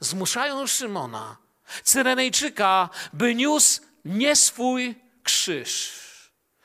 Zmuszają 0.00 0.66
Szymona, 0.66 1.36
Cyrenejczyka, 1.82 2.88
by 3.12 3.34
niósł 3.34 3.80
nie 4.04 4.36
swój 4.36 4.94
krzyż. 5.22 6.05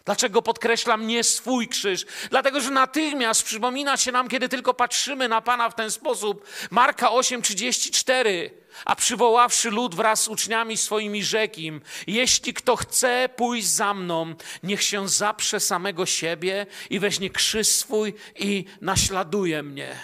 Dlaczego 0.06 0.42
podkreślam 0.42 1.08
nie 1.08 1.24
swój 1.24 1.68
krzyż? 1.68 2.06
Dlatego, 2.30 2.62
że 2.62 2.70
natychmiast 2.70 3.44
przypomina 3.44 3.98
się 3.98 4.12
nam, 4.12 4.28
kiedy 4.28 4.50
tylko 4.50 4.74
patrzymy 4.74 5.28
na 5.28 5.42
Pana 5.42 5.70
w 5.70 5.76
ten 5.76 5.92
sposób. 5.92 6.48
Marka 6.70 7.10
8:34. 7.10 8.50
A 8.86 8.96
przywoławszy 8.96 9.70
lud 9.70 9.96
wraz 9.96 10.22
z 10.22 10.28
uczniami 10.28 10.78
swoimi 10.78 11.24
rzekł 11.24 11.60
im, 11.60 11.82
jeśli 12.08 12.54
kto 12.54 12.76
chce 12.76 13.30
pójść 13.36 13.68
za 13.68 13.94
mną, 13.94 14.36
niech 14.64 14.84
się 14.84 15.10
zaprze 15.10 15.60
samego 15.60 16.06
siebie 16.06 16.66
i 16.90 17.00
weźmie 17.00 17.30
krzyż 17.30 17.68
swój 17.68 18.14
i 18.36 18.66
naśladuje 18.82 19.64
mnie. 19.64 20.00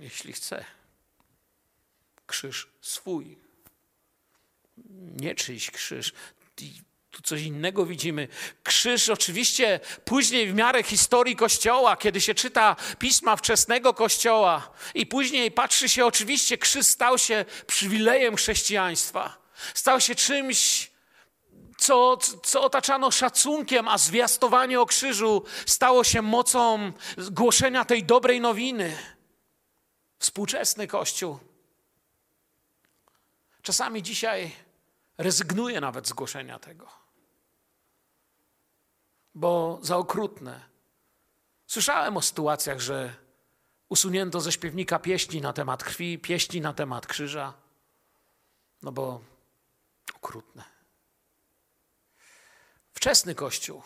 Jeśli 0.00 0.32
chce. 0.32 0.64
Krzyż 2.26 2.68
swój. 2.80 3.38
Nie 5.16 5.34
czyjś 5.34 5.70
krzyż 5.70 6.12
tu 7.10 7.22
coś 7.22 7.42
innego 7.42 7.86
widzimy. 7.86 8.28
Krzyż 8.62 9.08
oczywiście 9.08 9.80
później 10.04 10.48
w 10.50 10.54
miarę 10.54 10.82
historii 10.82 11.36
Kościoła, 11.36 11.96
kiedy 11.96 12.20
się 12.20 12.34
czyta 12.34 12.76
pisma 12.98 13.36
wczesnego 13.36 13.94
Kościoła 13.94 14.70
i 14.94 15.06
później 15.06 15.50
patrzy 15.50 15.88
się 15.88 16.06
oczywiście, 16.06 16.58
krzyż 16.58 16.86
stał 16.86 17.18
się 17.18 17.44
przywilejem 17.66 18.36
chrześcijaństwa. 18.36 19.36
Stał 19.74 20.00
się 20.00 20.14
czymś, 20.14 20.90
co, 21.78 22.16
co 22.42 22.62
otaczano 22.62 23.10
szacunkiem, 23.10 23.88
a 23.88 23.98
zwiastowanie 23.98 24.80
o 24.80 24.86
krzyżu 24.86 25.44
stało 25.66 26.04
się 26.04 26.22
mocą 26.22 26.92
głoszenia 27.30 27.84
tej 27.84 28.04
dobrej 28.04 28.40
nowiny. 28.40 28.96
Współczesny 30.18 30.86
Kościół. 30.86 31.38
Czasami 33.62 34.02
dzisiaj 34.02 34.50
rezygnuje 35.18 35.80
nawet 35.80 36.08
z 36.08 36.12
głoszenia 36.12 36.58
tego 36.58 36.99
bo 39.34 39.78
za 39.82 39.96
okrutne. 39.96 40.60
Słyszałem 41.66 42.16
o 42.16 42.22
sytuacjach, 42.22 42.80
że 42.80 43.14
usunięto 43.88 44.40
ze 44.40 44.52
śpiewnika 44.52 44.98
pieśni 44.98 45.40
na 45.40 45.52
temat 45.52 45.84
krwi, 45.84 46.18
pieśni 46.18 46.60
na 46.60 46.72
temat 46.72 47.06
krzyża, 47.06 47.52
no 48.82 48.92
bo 48.92 49.20
okrutne. 50.14 50.64
Wczesny 52.92 53.34
Kościół 53.34 53.82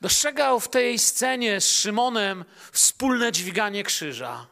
dostrzegał 0.00 0.60
w 0.60 0.68
tej 0.68 0.98
scenie 0.98 1.60
z 1.60 1.70
Szymonem 1.70 2.44
wspólne 2.72 3.32
dźwiganie 3.32 3.84
krzyża. 3.84 4.46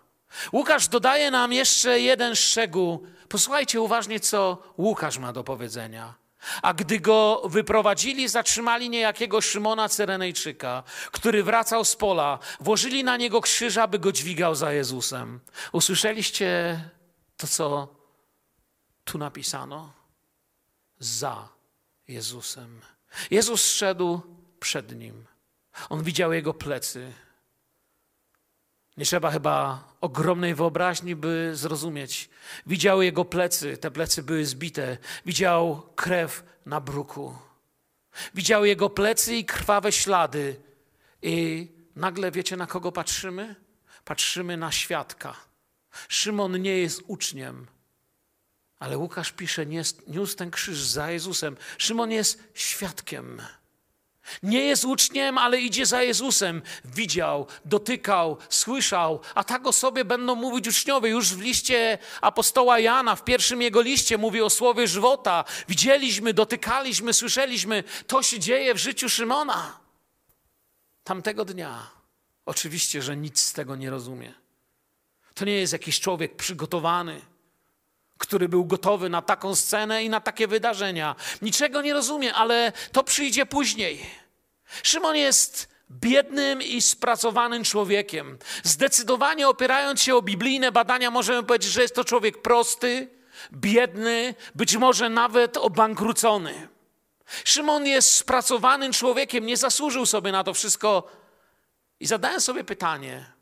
Łukasz 0.52 0.88
dodaje 0.88 1.30
nam 1.30 1.52
jeszcze 1.52 2.00
jeden 2.00 2.36
szczegół. 2.36 3.06
Posłuchajcie 3.28 3.80
uważnie, 3.80 4.20
co 4.20 4.62
Łukasz 4.78 5.18
ma 5.18 5.32
do 5.32 5.44
powiedzenia. 5.44 6.14
A 6.62 6.74
gdy 6.74 7.00
go 7.00 7.42
wyprowadzili, 7.44 8.28
zatrzymali 8.28 8.90
niejakiego 8.90 9.40
Szymona 9.40 9.88
Cyrenejczyka, 9.88 10.82
który 11.12 11.42
wracał 11.42 11.84
z 11.84 11.96
pola. 11.96 12.38
Włożyli 12.60 13.04
na 13.04 13.16
niego 13.16 13.40
krzyż, 13.40 13.76
aby 13.76 13.98
go 13.98 14.12
dźwigał 14.12 14.54
za 14.54 14.72
Jezusem. 14.72 15.40
Usłyszeliście 15.72 16.80
to, 17.36 17.46
co 17.46 17.88
tu 19.04 19.18
napisano? 19.18 19.92
Za 20.98 21.48
Jezusem. 22.08 22.80
Jezus 23.30 23.66
szedł 23.66 24.20
przed 24.60 24.98
nim. 24.98 25.26
On 25.88 26.02
widział 26.02 26.32
jego 26.32 26.54
plecy. 26.54 27.12
Nie 28.96 29.04
trzeba 29.04 29.30
chyba 29.30 29.84
ogromnej 30.00 30.54
wyobraźni, 30.54 31.16
by 31.16 31.50
zrozumieć. 31.54 32.30
Widział 32.66 33.02
jego 33.02 33.24
plecy, 33.24 33.76
te 33.76 33.90
plecy 33.90 34.22
były 34.22 34.46
zbite. 34.46 34.98
Widział 35.26 35.82
krew 35.96 36.44
na 36.66 36.80
bruku. 36.80 37.38
Widział 38.34 38.64
jego 38.64 38.90
plecy 38.90 39.36
i 39.36 39.44
krwawe 39.44 39.92
ślady. 39.92 40.56
I 41.22 41.68
nagle 41.96 42.30
wiecie, 42.30 42.56
na 42.56 42.66
kogo 42.66 42.92
patrzymy? 42.92 43.54
Patrzymy 44.04 44.56
na 44.56 44.72
świadka. 44.72 45.36
Szymon 46.08 46.62
nie 46.62 46.78
jest 46.78 47.02
uczniem, 47.06 47.66
ale 48.78 48.98
Łukasz 48.98 49.32
pisze, 49.32 49.66
niósł 50.06 50.36
ten 50.36 50.50
krzyż 50.50 50.82
za 50.82 51.10
Jezusem. 51.10 51.56
Szymon 51.78 52.10
jest 52.10 52.42
świadkiem. 52.54 53.42
Nie 54.42 54.64
jest 54.64 54.84
uczniem, 54.84 55.38
ale 55.38 55.60
idzie 55.60 55.86
za 55.86 56.02
Jezusem. 56.02 56.62
Widział, 56.84 57.46
dotykał, 57.64 58.36
słyszał, 58.48 59.20
a 59.34 59.44
tak 59.44 59.66
o 59.66 59.72
sobie 59.72 60.04
będą 60.04 60.34
mówić 60.34 60.68
uczniowie. 60.68 61.10
Już 61.10 61.34
w 61.34 61.40
liście 61.40 61.98
apostoła 62.20 62.78
Jana, 62.78 63.16
w 63.16 63.24
pierwszym 63.24 63.62
jego 63.62 63.80
liście 63.80 64.18
mówi 64.18 64.42
o 64.42 64.50
słowie 64.50 64.88
żywota. 64.88 65.44
Widzieliśmy, 65.68 66.34
dotykaliśmy, 66.34 67.12
słyszeliśmy. 67.12 67.84
To 68.06 68.22
się 68.22 68.38
dzieje 68.38 68.74
w 68.74 68.78
życiu 68.78 69.08
Szymona. 69.08 69.78
Tamtego 71.04 71.44
dnia. 71.44 71.90
Oczywiście, 72.46 73.02
że 73.02 73.16
nic 73.16 73.40
z 73.40 73.52
tego 73.52 73.76
nie 73.76 73.90
rozumie. 73.90 74.34
To 75.34 75.44
nie 75.44 75.52
jest 75.52 75.72
jakiś 75.72 76.00
człowiek 76.00 76.36
przygotowany 76.36 77.20
który 78.18 78.48
był 78.48 78.64
gotowy 78.64 79.08
na 79.08 79.22
taką 79.22 79.54
scenę 79.54 80.04
i 80.04 80.10
na 80.10 80.20
takie 80.20 80.46
wydarzenia. 80.48 81.16
Niczego 81.42 81.82
nie 81.82 81.94
rozumie, 81.94 82.34
ale 82.34 82.72
to 82.92 83.04
przyjdzie 83.04 83.46
później. 83.46 84.06
Szymon 84.82 85.16
jest 85.16 85.68
biednym 85.90 86.62
i 86.62 86.80
spracowanym 86.80 87.64
człowiekiem. 87.64 88.38
Zdecydowanie 88.62 89.48
opierając 89.48 90.02
się 90.02 90.16
o 90.16 90.22
biblijne 90.22 90.72
badania, 90.72 91.10
możemy 91.10 91.42
powiedzieć, 91.42 91.72
że 91.72 91.82
jest 91.82 91.94
to 91.94 92.04
człowiek 92.04 92.42
prosty, 92.42 93.08
biedny, 93.52 94.34
być 94.54 94.76
może 94.76 95.08
nawet 95.08 95.56
obankrucony. 95.56 96.68
Szymon 97.44 97.86
jest 97.86 98.14
spracowanym 98.14 98.92
człowiekiem, 98.92 99.46
nie 99.46 99.56
zasłużył 99.56 100.06
sobie 100.06 100.32
na 100.32 100.44
to 100.44 100.54
wszystko. 100.54 101.08
I 102.00 102.06
zadałem 102.06 102.40
sobie 102.40 102.64
pytanie, 102.64 103.32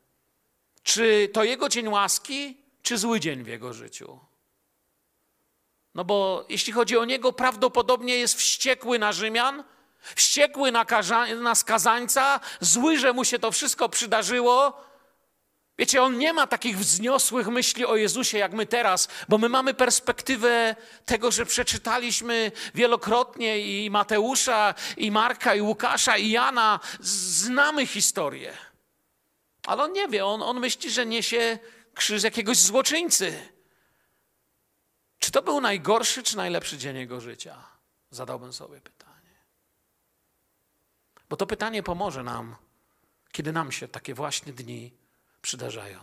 czy 0.82 1.28
to 1.32 1.44
jego 1.44 1.68
dzień 1.68 1.88
łaski, 1.88 2.56
czy 2.82 2.98
zły 2.98 3.20
dzień 3.20 3.44
w 3.44 3.46
jego 3.46 3.72
życiu? 3.72 4.20
No 5.94 6.04
bo 6.04 6.44
jeśli 6.48 6.72
chodzi 6.72 6.98
o 6.98 7.04
niego, 7.04 7.32
prawdopodobnie 7.32 8.16
jest 8.16 8.34
wściekły 8.34 8.98
na 8.98 9.12
Rzymian, 9.12 9.64
wściekły 10.14 10.72
na, 10.72 10.86
na 11.40 11.54
skazańca, 11.54 12.40
zły, 12.60 12.98
że 12.98 13.12
mu 13.12 13.24
się 13.24 13.38
to 13.38 13.52
wszystko 13.52 13.88
przydarzyło. 13.88 14.84
Wiecie, 15.78 16.02
on 16.02 16.18
nie 16.18 16.32
ma 16.32 16.46
takich 16.46 16.78
wzniosłych 16.78 17.48
myśli 17.48 17.86
o 17.86 17.96
Jezusie 17.96 18.38
jak 18.38 18.52
my 18.52 18.66
teraz, 18.66 19.08
bo 19.28 19.38
my 19.38 19.48
mamy 19.48 19.74
perspektywę 19.74 20.76
tego, 21.04 21.30
że 21.30 21.46
przeczytaliśmy 21.46 22.52
wielokrotnie 22.74 23.58
i 23.58 23.90
Mateusza, 23.90 24.74
i 24.96 25.10
Marka, 25.10 25.54
i 25.54 25.60
Łukasza, 25.60 26.16
i 26.16 26.30
Jana. 26.30 26.80
Znamy 27.00 27.86
historię. 27.86 28.56
Ale 29.66 29.82
on 29.82 29.92
nie 29.92 30.08
wie, 30.08 30.26
on, 30.26 30.42
on 30.42 30.60
myśli, 30.60 30.90
że 30.90 31.06
niesie 31.06 31.58
krzyż 31.94 32.22
jakiegoś 32.22 32.58
złoczyńcy. 32.58 33.53
Czy 35.18 35.30
to 35.30 35.42
był 35.42 35.60
najgorszy 35.60 36.22
czy 36.22 36.36
najlepszy 36.36 36.78
dzień 36.78 36.96
jego 36.96 37.20
życia? 37.20 37.64
Zadałbym 38.10 38.52
sobie 38.52 38.80
pytanie. 38.80 39.34
Bo 41.28 41.36
to 41.36 41.46
pytanie 41.46 41.82
pomoże 41.82 42.22
nam, 42.22 42.56
kiedy 43.32 43.52
nam 43.52 43.72
się 43.72 43.88
takie 43.88 44.14
właśnie 44.14 44.52
dni 44.52 44.94
przydarzają. 45.42 46.00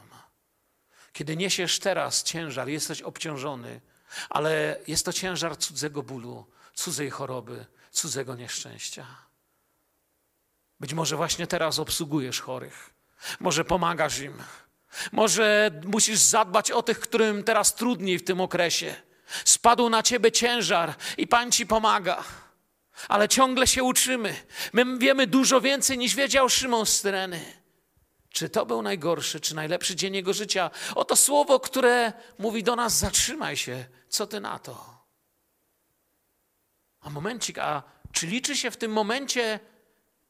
Kiedy 1.13 1.37
niesiesz 1.37 1.79
teraz 1.79 2.23
ciężar, 2.23 2.67
jesteś 2.67 3.01
obciążony, 3.01 3.81
ale 4.29 4.79
jest 4.87 5.05
to 5.05 5.13
ciężar 5.13 5.57
cudzego 5.57 6.03
bólu, 6.03 6.45
cudzej 6.73 7.09
choroby, 7.09 7.65
cudzego 7.91 8.35
nieszczęścia. 8.35 9.05
Być 10.79 10.93
może 10.93 11.15
właśnie 11.15 11.47
teraz 11.47 11.79
obsługujesz 11.79 12.41
chorych. 12.41 12.93
Może 13.39 13.65
pomagasz 13.65 14.19
im. 14.19 14.43
Może 15.11 15.71
musisz 15.85 16.19
zadbać 16.19 16.71
o 16.71 16.83
tych, 16.83 16.99
którym 16.99 17.43
teraz 17.43 17.75
trudniej 17.75 18.19
w 18.19 18.23
tym 18.23 18.41
okresie. 18.41 18.95
Spadł 19.45 19.89
na 19.89 20.03
ciebie 20.03 20.31
ciężar 20.31 20.93
i 21.17 21.27
Pan 21.27 21.51
ci 21.51 21.67
pomaga. 21.67 22.23
Ale 23.07 23.29
ciągle 23.29 23.67
się 23.67 23.83
uczymy. 23.83 24.35
My 24.73 24.97
wiemy 24.97 25.27
dużo 25.27 25.61
więcej 25.61 25.97
niż 25.97 26.15
wiedział 26.15 26.49
Szymon 26.49 26.85
z 26.85 27.01
Tyreny. 27.01 27.61
Czy 28.29 28.49
to 28.49 28.65
był 28.65 28.81
najgorszy, 28.81 29.39
czy 29.39 29.55
najlepszy 29.55 29.95
dzień 29.95 30.15
jego 30.15 30.33
życia? 30.33 30.71
Oto 30.95 31.15
słowo, 31.15 31.59
które 31.59 32.13
mówi 32.39 32.63
do 32.63 32.75
nas: 32.75 32.97
zatrzymaj 32.97 33.57
się. 33.57 33.85
Co 34.09 34.27
ty 34.27 34.39
na 34.39 34.59
to? 34.59 35.01
A 37.01 37.09
momencik, 37.09 37.57
a 37.57 37.83
czy 38.11 38.27
liczy 38.27 38.57
się 38.57 38.71
w 38.71 38.77
tym 38.77 38.91
momencie 38.91 39.59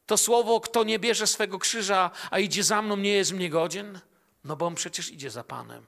to 0.06 0.18
słowo, 0.18 0.60
kto 0.60 0.84
nie 0.84 1.00
bierze 1.00 1.28
swego 1.28 1.60
krzyża, 1.60 2.12
a 2.32 2.40
idzie 2.40 2.64
za 2.64 2.82
mną, 2.82 2.98
nie 2.98 3.14
jest 3.14 3.32
mnie 3.34 3.50
godzien? 3.50 4.00
No 4.44 4.56
bo 4.56 4.66
on 4.66 4.76
przecież 4.76 5.10
idzie 5.10 5.32
za 5.32 5.44
Panem. 5.44 5.86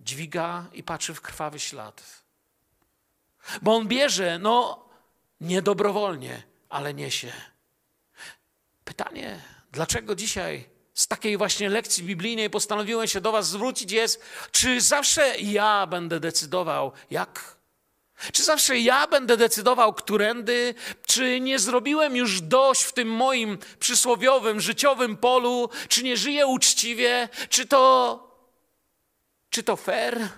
Dźwiga 0.00 0.66
i 0.72 0.82
patrzy 0.82 1.14
w 1.14 1.20
krwawy 1.20 1.60
ślad. 1.60 2.22
Bo 3.62 3.74
on 3.74 3.88
bierze, 3.88 4.38
no 4.38 4.84
niedobrowolnie, 5.40 6.42
ale 6.68 6.94
niesie. 6.94 7.32
Pytanie, 8.84 9.42
dlaczego 9.72 10.14
dzisiaj 10.14 10.68
z 10.94 11.06
takiej 11.06 11.36
właśnie 11.36 11.68
lekcji 11.68 12.04
biblijnej 12.04 12.50
postanowiłem 12.50 13.06
się 13.06 13.20
do 13.20 13.32
Was 13.32 13.48
zwrócić 13.48 13.92
jest, 13.92 14.22
czy 14.52 14.80
zawsze 14.80 15.38
ja 15.38 15.86
będę 15.86 16.20
decydował, 16.20 16.92
jak 17.10 17.56
czy 18.32 18.42
zawsze 18.42 18.78
ja 18.78 19.06
będę 19.06 19.36
decydował, 19.36 19.94
którędy? 19.94 20.74
Czy 21.06 21.40
nie 21.40 21.58
zrobiłem 21.58 22.16
już 22.16 22.40
dość 22.40 22.82
w 22.82 22.92
tym 22.92 23.08
moim 23.08 23.58
przysłowiowym, 23.78 24.60
życiowym 24.60 25.16
polu? 25.16 25.70
Czy 25.88 26.02
nie 26.02 26.16
żyję 26.16 26.46
uczciwie? 26.46 27.28
Czy 27.48 27.66
to. 27.66 28.32
Czy 29.50 29.62
to 29.62 29.76
fair? 29.76 30.28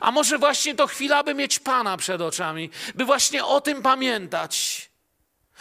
A 0.00 0.10
może 0.10 0.38
właśnie 0.38 0.74
to 0.74 0.86
chwila, 0.86 1.22
by 1.22 1.34
mieć 1.34 1.58
Pana 1.58 1.96
przed 1.96 2.20
oczami, 2.20 2.70
by 2.94 3.04
właśnie 3.04 3.44
o 3.44 3.60
tym 3.60 3.82
pamiętać. 3.82 4.90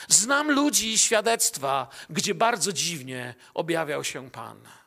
Znam 0.07 0.51
ludzi 0.51 0.93
i 0.93 0.97
świadectwa, 0.97 1.87
gdzie 2.09 2.35
bardzo 2.35 2.73
dziwnie 2.73 3.35
objawiał 3.53 4.03
się 4.03 4.29
Pan. 4.29 4.78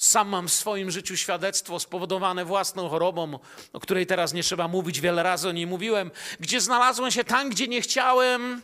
Sam 0.00 0.28
mam 0.28 0.48
w 0.48 0.52
swoim 0.52 0.90
życiu 0.90 1.16
świadectwo 1.16 1.80
spowodowane 1.80 2.44
własną 2.44 2.88
chorobą, 2.88 3.38
o 3.72 3.80
której 3.80 4.06
teraz 4.06 4.32
nie 4.32 4.42
trzeba 4.42 4.68
mówić, 4.68 5.00
wiele 5.00 5.22
razy 5.22 5.48
o 5.48 5.52
niej 5.52 5.66
mówiłem, 5.66 6.10
gdzie 6.40 6.60
znalazłem 6.60 7.10
się? 7.10 7.24
Tam, 7.24 7.50
gdzie 7.50 7.68
nie 7.68 7.80
chciałem. 7.80 8.62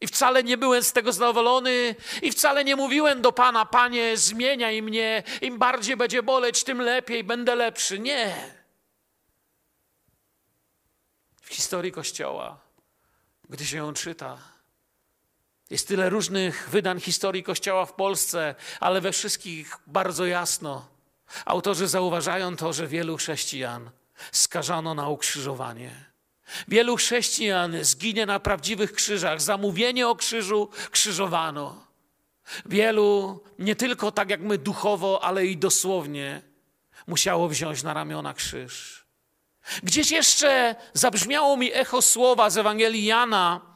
I 0.00 0.06
wcale 0.06 0.42
nie 0.42 0.56
byłem 0.56 0.82
z 0.82 0.92
tego 0.92 1.12
zadowolony. 1.12 1.94
I 2.22 2.32
wcale 2.32 2.64
nie 2.64 2.76
mówiłem 2.76 3.22
do 3.22 3.32
Pana, 3.32 3.66
Panie, 3.66 4.16
zmieniaj 4.16 4.82
mnie, 4.82 5.22
im 5.40 5.58
bardziej 5.58 5.96
będzie 5.96 6.22
boleć, 6.22 6.64
tym 6.64 6.80
lepiej, 6.80 7.24
będę 7.24 7.54
lepszy. 7.54 7.98
Nie. 7.98 8.54
W 11.42 11.48
historii 11.54 11.92
Kościoła, 11.92 12.58
gdy 13.48 13.66
się 13.66 13.76
ją 13.76 13.92
czyta, 13.92 14.38
jest 15.72 15.88
tyle 15.88 16.10
różnych 16.10 16.68
wydań 16.70 17.00
historii 17.00 17.42
Kościoła 17.42 17.86
w 17.86 17.92
Polsce, 17.92 18.54
ale 18.80 19.00
we 19.00 19.12
wszystkich 19.12 19.78
bardzo 19.86 20.26
jasno. 20.26 20.88
Autorzy 21.44 21.88
zauważają 21.88 22.56
to, 22.56 22.72
że 22.72 22.86
wielu 22.86 23.16
chrześcijan 23.16 23.90
skażano 24.32 24.94
na 24.94 25.08
ukrzyżowanie. 25.08 25.90
Wielu 26.68 26.96
chrześcijan 26.96 27.84
zginie 27.84 28.26
na 28.26 28.40
prawdziwych 28.40 28.92
krzyżach. 28.92 29.40
Zamówienie 29.40 30.08
o 30.08 30.16
krzyżu 30.16 30.68
krzyżowano. 30.90 31.86
Wielu, 32.66 33.40
nie 33.58 33.76
tylko 33.76 34.12
tak 34.12 34.30
jak 34.30 34.40
my 34.40 34.58
duchowo, 34.58 35.24
ale 35.24 35.46
i 35.46 35.56
dosłownie, 35.56 36.42
musiało 37.06 37.48
wziąć 37.48 37.82
na 37.82 37.94
ramiona 37.94 38.34
krzyż. 38.34 39.04
Gdzieś 39.82 40.10
jeszcze 40.10 40.74
zabrzmiało 40.94 41.56
mi 41.56 41.72
echo 41.72 42.02
słowa 42.02 42.50
z 42.50 42.58
Ewangelii 42.58 43.04
Jana, 43.04 43.71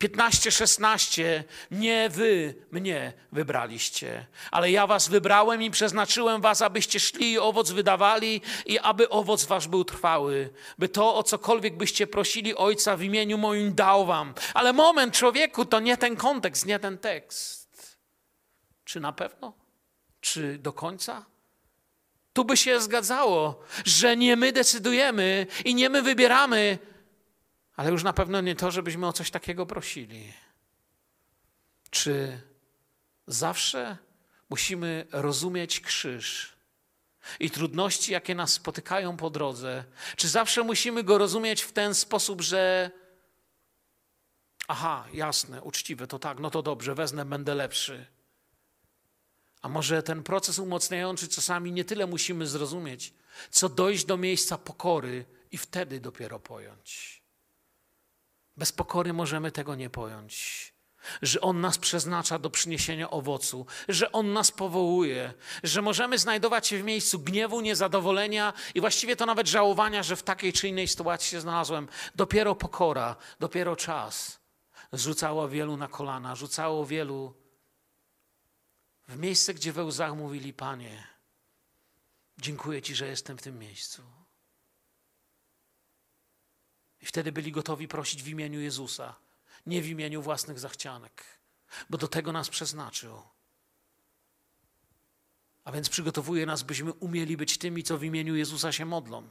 15-16, 0.00 1.42
nie 1.70 2.08
wy 2.08 2.54
mnie 2.70 3.12
wybraliście, 3.32 4.26
ale 4.50 4.70
ja 4.70 4.86
was 4.86 5.08
wybrałem 5.08 5.62
i 5.62 5.70
przeznaczyłem 5.70 6.40
was, 6.40 6.62
abyście 6.62 7.00
szli 7.00 7.32
i 7.32 7.38
owoc 7.38 7.70
wydawali 7.70 8.40
i 8.66 8.78
aby 8.78 9.08
owoc 9.08 9.44
wasz 9.44 9.68
był 9.68 9.84
trwały, 9.84 10.50
by 10.78 10.88
to, 10.88 11.14
o 11.14 11.22
cokolwiek 11.22 11.76
byście 11.76 12.06
prosili 12.06 12.56
Ojca 12.56 12.96
w 12.96 13.02
imieniu 13.02 13.38
moim 13.38 13.74
dał 13.74 14.06
wam. 14.06 14.34
Ale 14.54 14.72
moment, 14.72 15.14
człowieku, 15.14 15.64
to 15.64 15.80
nie 15.80 15.96
ten 15.96 16.16
kontekst, 16.16 16.66
nie 16.66 16.78
ten 16.78 16.98
tekst. 16.98 17.68
Czy 18.84 19.00
na 19.00 19.12
pewno? 19.12 19.52
Czy 20.20 20.58
do 20.58 20.72
końca? 20.72 21.26
Tu 22.32 22.44
by 22.44 22.56
się 22.56 22.80
zgadzało, 22.80 23.60
że 23.84 24.16
nie 24.16 24.36
my 24.36 24.52
decydujemy 24.52 25.46
i 25.64 25.74
nie 25.74 25.90
my 25.90 26.02
wybieramy, 26.02 26.78
ale 27.78 27.90
już 27.90 28.02
na 28.02 28.12
pewno 28.12 28.40
nie 28.40 28.56
to, 28.56 28.70
żebyśmy 28.70 29.06
o 29.06 29.12
coś 29.12 29.30
takiego 29.30 29.66
prosili. 29.66 30.32
Czy 31.90 32.40
zawsze 33.26 33.96
musimy 34.50 35.06
rozumieć 35.12 35.80
krzyż 35.80 36.56
i 37.40 37.50
trudności, 37.50 38.12
jakie 38.12 38.34
nas 38.34 38.52
spotykają 38.52 39.16
po 39.16 39.30
drodze? 39.30 39.84
Czy 40.16 40.28
zawsze 40.28 40.62
musimy 40.62 41.04
go 41.04 41.18
rozumieć 41.18 41.62
w 41.62 41.72
ten 41.72 41.94
sposób, 41.94 42.40
że 42.40 42.90
aha, 44.68 45.06
jasne, 45.12 45.62
uczciwe, 45.62 46.06
to 46.06 46.18
tak, 46.18 46.38
no 46.38 46.50
to 46.50 46.62
dobrze, 46.62 46.94
wezmę, 46.94 47.24
będę 47.24 47.54
lepszy. 47.54 48.06
A 49.62 49.68
może 49.68 50.02
ten 50.02 50.22
proces 50.22 50.58
umocniający 50.58 51.28
czasami 51.28 51.72
nie 51.72 51.84
tyle 51.84 52.06
musimy 52.06 52.46
zrozumieć, 52.46 53.12
co 53.50 53.68
dojść 53.68 54.04
do 54.04 54.16
miejsca 54.16 54.58
pokory 54.58 55.24
i 55.52 55.58
wtedy 55.58 56.00
dopiero 56.00 56.40
pojąć. 56.40 57.18
Bez 58.58 58.72
pokory 58.72 59.12
możemy 59.12 59.52
tego 59.52 59.74
nie 59.74 59.90
pojąć. 59.90 60.72
Że 61.22 61.40
On 61.40 61.60
nas 61.60 61.78
przeznacza 61.78 62.38
do 62.38 62.50
przyniesienia 62.50 63.10
owocu, 63.10 63.66
że 63.88 64.12
On 64.12 64.32
nas 64.32 64.50
powołuje, 64.50 65.34
że 65.62 65.82
możemy 65.82 66.18
znajdować 66.18 66.66
się 66.66 66.78
w 66.78 66.84
miejscu 66.84 67.18
gniewu, 67.18 67.60
niezadowolenia 67.60 68.52
i 68.74 68.80
właściwie 68.80 69.16
to 69.16 69.26
nawet 69.26 69.48
żałowania, 69.48 70.02
że 70.02 70.16
w 70.16 70.22
takiej 70.22 70.52
czy 70.52 70.68
innej 70.68 70.88
sytuacji 70.88 71.30
się 71.30 71.40
znalazłem. 71.40 71.88
Dopiero 72.14 72.54
pokora, 72.54 73.16
dopiero 73.40 73.76
czas 73.76 74.40
rzucało 74.92 75.48
wielu 75.48 75.76
na 75.76 75.88
kolana, 75.88 76.34
rzucało 76.34 76.86
wielu 76.86 77.34
w 79.08 79.18
miejsce, 79.18 79.54
gdzie 79.54 79.72
we 79.72 79.84
łzach 79.84 80.16
mówili: 80.16 80.52
Panie, 80.52 81.06
dziękuję 82.38 82.82
Ci, 82.82 82.94
że 82.94 83.06
jestem 83.06 83.38
w 83.38 83.42
tym 83.42 83.58
miejscu. 83.58 84.17
I 87.02 87.06
wtedy 87.06 87.32
byli 87.32 87.52
gotowi 87.52 87.88
prosić 87.88 88.22
w 88.22 88.28
imieniu 88.28 88.60
Jezusa, 88.60 89.14
nie 89.66 89.82
w 89.82 89.86
imieniu 89.86 90.22
własnych 90.22 90.58
zachcianek, 90.58 91.24
bo 91.90 91.98
do 91.98 92.08
tego 92.08 92.32
nas 92.32 92.48
przeznaczył. 92.48 93.22
A 95.64 95.72
więc 95.72 95.88
przygotowuje 95.88 96.46
nas, 96.46 96.62
byśmy 96.62 96.92
umieli 96.92 97.36
być 97.36 97.58
tymi, 97.58 97.82
co 97.82 97.98
w 97.98 98.04
imieniu 98.04 98.36
Jezusa 98.36 98.72
się 98.72 98.84
modlą. 98.84 99.30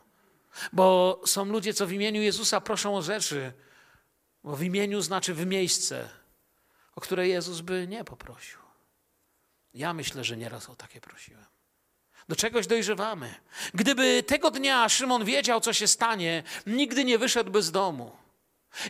Bo 0.73 1.21
są 1.25 1.45
ludzie, 1.45 1.73
co 1.73 1.87
w 1.87 1.91
imieniu 1.91 2.21
Jezusa 2.21 2.61
proszą 2.61 2.97
o 2.97 3.01
rzeczy, 3.01 3.53
bo 4.43 4.55
w 4.55 4.63
imieniu 4.63 5.01
znaczy 5.01 5.33
w 5.33 5.45
miejsce, 5.45 6.09
o 6.95 7.01
które 7.01 7.27
Jezus 7.27 7.61
by 7.61 7.87
nie 7.87 8.03
poprosił. 8.03 8.59
Ja 9.73 9.93
myślę, 9.93 10.23
że 10.23 10.37
nieraz 10.37 10.69
o 10.69 10.75
takie 10.75 11.01
prosiłem. 11.01 11.45
Do 12.27 12.35
czegoś 12.35 12.67
dojrzewamy. 12.67 13.35
Gdyby 13.73 14.23
tego 14.23 14.51
dnia 14.51 14.89
Szymon 14.89 15.25
wiedział, 15.25 15.61
co 15.61 15.73
się 15.73 15.87
stanie, 15.87 16.43
nigdy 16.65 17.05
nie 17.05 17.17
wyszedłby 17.17 17.61
z 17.61 17.71
domu. 17.71 18.17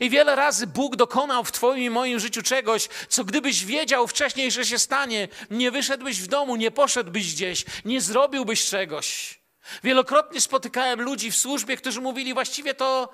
I 0.02 0.10
wiele 0.10 0.36
razy 0.36 0.68
Bóg 0.68 0.96
dokonał 0.96 1.44
w 1.44 1.52
Twoim 1.52 1.84
i 1.84 1.90
moim 1.90 2.20
życiu 2.20 2.42
czegoś, 2.42 2.90
co 3.10 3.24
gdybyś 3.24 3.66
wiedział 3.66 4.08
wcześniej, 4.08 4.52
że 4.52 4.66
się 4.66 4.80
stanie, 4.80 5.28
nie 5.52 5.72
wyszedłbyś 5.72 6.22
w 6.22 6.28
domu, 6.28 6.56
nie 6.56 6.72
poszedłbyś 6.72 7.34
gdzieś, 7.34 7.66
nie 7.86 8.02
zrobiłbyś 8.02 8.66
czegoś. 8.70 9.40
Wielokrotnie 9.84 10.42
spotykałem 10.42 11.02
ludzi 11.02 11.32
w 11.32 11.36
służbie, 11.36 11.78
którzy 11.78 12.02
mówili 12.02 12.34
właściwie 12.34 12.74
to 12.74 13.14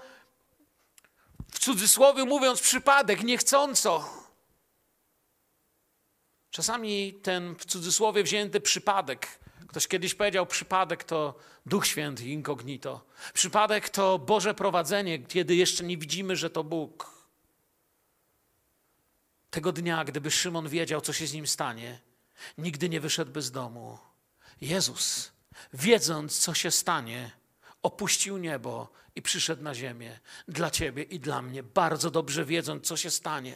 w 1.51 1.59
cudzysłowie 1.59 2.25
mówiąc 2.25 2.61
przypadek, 2.61 3.23
niechcąco. 3.23 4.09
Czasami 6.51 7.13
ten 7.13 7.55
w 7.55 7.65
cudzysłowie 7.65 8.23
wzięty 8.23 8.61
przypadek 8.61 9.42
Ktoś 9.73 9.87
kiedyś 9.87 10.13
powiedział, 10.13 10.45
przypadek 10.45 11.03
to 11.03 11.35
Duch 11.65 11.87
Święty 11.87 12.25
incognito. 12.25 13.05
Przypadek 13.33 13.89
to 13.89 14.19
Boże 14.19 14.53
prowadzenie, 14.53 15.19
kiedy 15.19 15.55
jeszcze 15.55 15.83
nie 15.83 15.97
widzimy, 15.97 16.35
że 16.35 16.49
to 16.49 16.63
Bóg. 16.63 17.11
Tego 19.49 19.71
dnia, 19.71 20.03
gdyby 20.03 20.31
Szymon 20.31 20.69
wiedział, 20.69 21.01
co 21.01 21.13
się 21.13 21.27
z 21.27 21.33
nim 21.33 21.47
stanie, 21.47 21.99
nigdy 22.57 22.89
nie 22.89 22.99
wyszedłby 22.99 23.41
z 23.41 23.51
domu. 23.51 23.97
Jezus, 24.61 25.31
wiedząc, 25.73 26.39
co 26.39 26.53
się 26.53 26.71
stanie, 26.71 27.31
opuścił 27.83 28.37
niebo 28.37 28.89
i 29.15 29.21
przyszedł 29.21 29.63
na 29.63 29.75
ziemię 29.75 30.19
dla 30.47 30.71
ciebie 30.71 31.03
i 31.03 31.19
dla 31.19 31.41
mnie, 31.41 31.63
bardzo 31.63 32.11
dobrze 32.11 32.45
wiedząc, 32.45 32.87
co 32.87 32.97
się 32.97 33.11
stanie. 33.11 33.55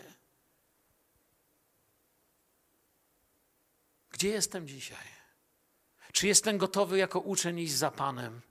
Gdzie 4.12 4.30
jestem 4.30 4.68
dzisiaj? 4.68 5.17
Czy 6.18 6.28
jestem 6.28 6.58
gotowy 6.58 6.98
jako 6.98 7.20
uczeń 7.20 7.60
iść 7.60 7.74
za 7.74 7.92
Panem? 7.92 8.42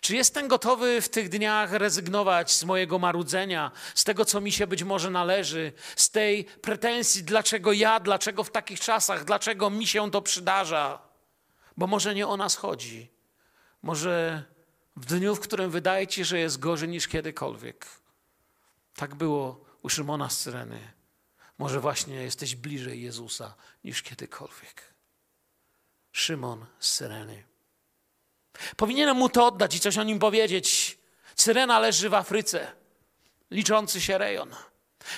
Czy 0.00 0.16
jestem 0.16 0.48
gotowy 0.48 1.00
w 1.00 1.08
tych 1.08 1.28
dniach 1.28 1.72
rezygnować 1.72 2.52
z 2.52 2.64
mojego 2.64 2.98
marudzenia, 2.98 3.70
z 3.94 4.04
tego, 4.04 4.24
co 4.24 4.40
mi 4.40 4.52
się 4.52 4.66
być 4.66 4.82
może 4.82 5.10
należy, 5.10 5.72
z 5.96 6.10
tej 6.10 6.44
pretensji, 6.44 7.24
dlaczego 7.24 7.72
ja, 7.72 8.00
dlaczego 8.00 8.44
w 8.44 8.50
takich 8.50 8.80
czasach, 8.80 9.24
dlaczego 9.24 9.70
mi 9.70 9.86
się 9.86 10.10
to 10.10 10.22
przydarza? 10.22 11.02
Bo 11.76 11.86
może 11.86 12.14
nie 12.14 12.26
o 12.26 12.36
nas 12.36 12.56
chodzi. 12.56 13.10
Może 13.82 14.44
w 14.96 15.04
dniu, 15.04 15.34
w 15.34 15.40
którym 15.40 15.70
wydaje 15.70 16.06
ci, 16.06 16.24
że 16.24 16.38
jest 16.38 16.58
gorzej 16.58 16.88
niż 16.88 17.08
kiedykolwiek. 17.08 17.86
Tak 18.96 19.14
było 19.14 19.64
u 19.82 19.88
Szymona 19.88 20.30
z 20.30 20.40
Syreny. 20.40 20.92
Może 21.58 21.80
właśnie 21.80 22.14
jesteś 22.14 22.56
bliżej 22.56 23.02
Jezusa 23.02 23.54
niż 23.84 24.02
kiedykolwiek. 24.02 24.91
Szymon 26.12 26.66
z 26.78 26.88
Syreny. 26.88 27.44
Powinienem 28.76 29.16
mu 29.16 29.28
to 29.28 29.46
oddać 29.46 29.74
i 29.74 29.80
coś 29.80 29.98
o 29.98 30.02
nim 30.02 30.18
powiedzieć. 30.18 30.98
Syrena 31.36 31.78
leży 31.78 32.08
w 32.08 32.14
Afryce, 32.14 32.72
liczący 33.50 34.00
się 34.00 34.18
rejon. 34.18 34.54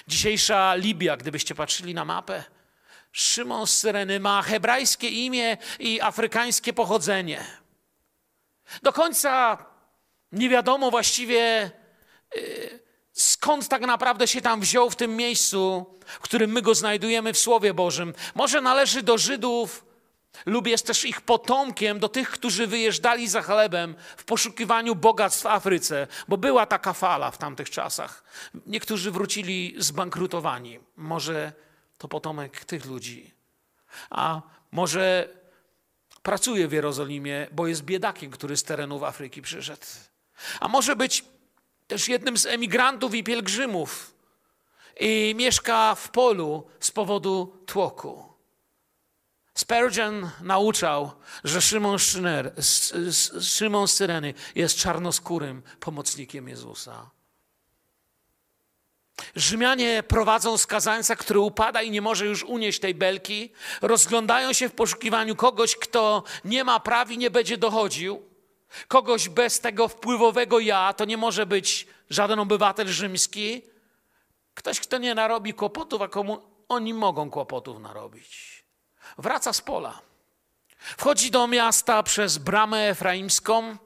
Dzisiejsza 0.09 0.75
Libia, 0.75 1.17
gdybyście 1.17 1.55
patrzyli 1.55 1.95
na 1.95 2.05
mapę, 2.05 2.45
Szymon 3.13 3.67
z 3.67 3.79
Syreny 3.79 4.21
ma 4.21 4.43
hebrajskie 4.43 5.09
imię 5.09 5.57
i 5.79 6.01
afrykańskie 6.01 6.73
pochodzenie. 6.73 7.45
Do 8.83 8.93
końca 8.93 9.59
nie 10.33 10.49
wiadomo 10.49 10.91
właściwie, 10.91 11.71
y, 12.37 12.81
skąd 13.13 13.69
tak 13.69 13.83
naprawdę 13.83 14.29
się 14.29 14.41
tam 14.41 14.61
wziął 14.61 14.91
w 14.91 14.97
tym 14.97 15.17
miejscu, 15.17 15.87
w 16.07 16.19
którym 16.19 16.53
my 16.53 16.63
go 16.63 16.75
znajdujemy 16.75 17.33
w 17.33 17.39
Słowie 17.39 17.75
Bożym. 17.75 18.15
Może 18.35 18.61
należy 18.61 19.03
do 19.03 19.19
Żydów, 19.19 19.85
lub 20.47 20.67
jest 20.67 20.87
też 20.87 21.05
ich 21.05 21.21
potomkiem 21.21 21.99
do 21.99 22.09
tych, 22.09 22.31
którzy 22.31 22.67
wyjeżdżali 22.67 23.29
za 23.29 23.43
chlebem 23.43 23.95
w 24.17 24.25
poszukiwaniu 24.25 24.95
bogactw 24.95 25.43
w 25.43 25.47
Afryce, 25.47 26.07
bo 26.29 26.37
była 26.37 26.67
taka 26.67 26.93
fala 26.93 27.31
w 27.31 27.39
tamtych 27.39 27.71
czasach. 27.71 28.25
Niektórzy 28.67 29.11
wrócili 29.11 29.75
zbankrutowani. 29.79 30.81
Może 30.97 31.53
to 31.99 32.09
potomek 32.09 32.65
tych 32.65 32.85
ludzi. 32.85 33.35
A 34.11 34.43
może 34.71 35.29
pracuje 36.23 36.69
w 36.69 36.73
Jerozolimie, 36.73 37.47
bo 37.53 37.67
jest 37.67 37.83
biedakiem, 37.83 38.31
który 38.31 38.57
z 38.57 38.65
terenów 38.65 39.03
Afryki 39.03 39.43
przyszedł. 39.43 39.87
A 40.61 40.69
może 40.69 40.97
być 40.97 41.25
też 41.87 42.09
jednym 42.09 42.39
z 42.39 42.47
emigrantów 42.47 43.15
i 43.15 43.25
pielgrzymów 43.25 44.15
i 45.01 45.35
mieszka 45.37 45.95
w 45.95 46.09
polu 46.09 46.67
z 46.81 46.91
powodu 46.91 47.63
tłoku. 47.67 48.34
Spurgeon 49.55 50.31
nauczał, 50.43 51.13
że 51.45 51.61
Szymon, 51.61 51.99
Szyner, 51.99 52.55
Szymon 53.41 53.89
z 53.89 53.93
Syreny 53.93 54.35
jest 54.55 54.77
czarnoskórym 54.77 55.63
pomocnikiem 55.81 56.49
Jezusa. 56.49 57.11
Rzymianie 59.37 60.03
prowadzą 60.03 60.59
skazańca, 60.59 61.17
który 61.17 61.41
upada 61.41 61.83
i 61.83 61.91
nie 61.91 62.03
może 62.03 62.27
już 62.27 62.43
unieść 62.43 62.81
tej 62.81 62.95
belki. 62.95 63.53
Rozglądają 63.83 64.53
się 64.53 64.69
w 64.69 64.75
poszukiwaniu 64.75 65.37
kogoś, 65.37 65.77
kto 65.77 66.23
nie 66.45 66.65
ma 66.65 66.81
praw 66.81 67.11
i 67.11 67.19
nie 67.19 67.31
będzie 67.31 67.59
dochodził. 67.59 68.23
Kogoś 68.89 69.29
bez 69.29 69.61
tego 69.61 69.89
wpływowego 69.89 70.61
ja, 70.61 70.93
to 70.93 71.05
nie 71.05 71.17
może 71.17 71.47
być 71.47 71.87
żaden 72.11 72.39
obywatel 72.39 72.89
rzymski. 72.89 73.63
Ktoś, 74.55 74.81
kto 74.81 74.99
nie 74.99 75.15
narobi 75.15 75.55
kłopotów, 75.55 76.03
a 76.03 76.09
komu 76.09 76.43
oni 76.69 76.95
mogą 76.95 77.31
kłopotów 77.31 77.81
narobić. 77.81 78.54
Wraca 79.19 79.53
z 79.53 79.61
pola. 79.61 80.01
Wchodzi 80.79 81.31
do 81.31 81.47
miasta 81.47 82.03
przez 82.03 82.39
bramę 82.39 82.89
efraimską. 82.89 83.77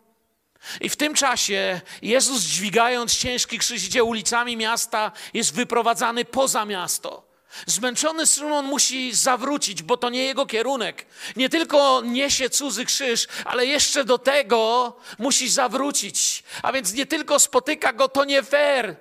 I 0.81 0.89
w 0.89 0.97
tym 0.97 1.15
czasie 1.15 1.81
Jezus, 2.03 2.43
dźwigając 2.43 3.17
ciężki 3.17 3.59
krzyż, 3.59 3.85
idzie 3.85 4.05
ulicami 4.05 4.57
miasta, 4.57 5.13
jest 5.35 5.55
wyprowadzany 5.55 6.25
poza 6.25 6.65
miasto. 6.65 7.29
Zmęczony 7.67 8.27
Szymon 8.27 8.67
musi 8.67 9.15
zawrócić, 9.15 9.83
bo 9.83 9.97
to 9.97 10.11
nie 10.11 10.25
jego 10.25 10.47
kierunek. 10.47 11.07
Nie 11.37 11.49
tylko 11.49 12.03
niesie 12.05 12.51
cudzy 12.51 12.85
krzyż, 12.85 13.27
ale 13.45 13.67
jeszcze 13.67 14.05
do 14.05 14.19
tego 14.19 14.97
musi 15.19 15.49
zawrócić. 15.49 16.43
A 16.63 16.73
więc 16.73 16.95
nie 16.95 17.07
tylko 17.07 17.39
spotyka 17.39 17.93
go, 17.93 18.09
to 18.09 18.25
nie 18.25 18.43
fair. 18.43 18.97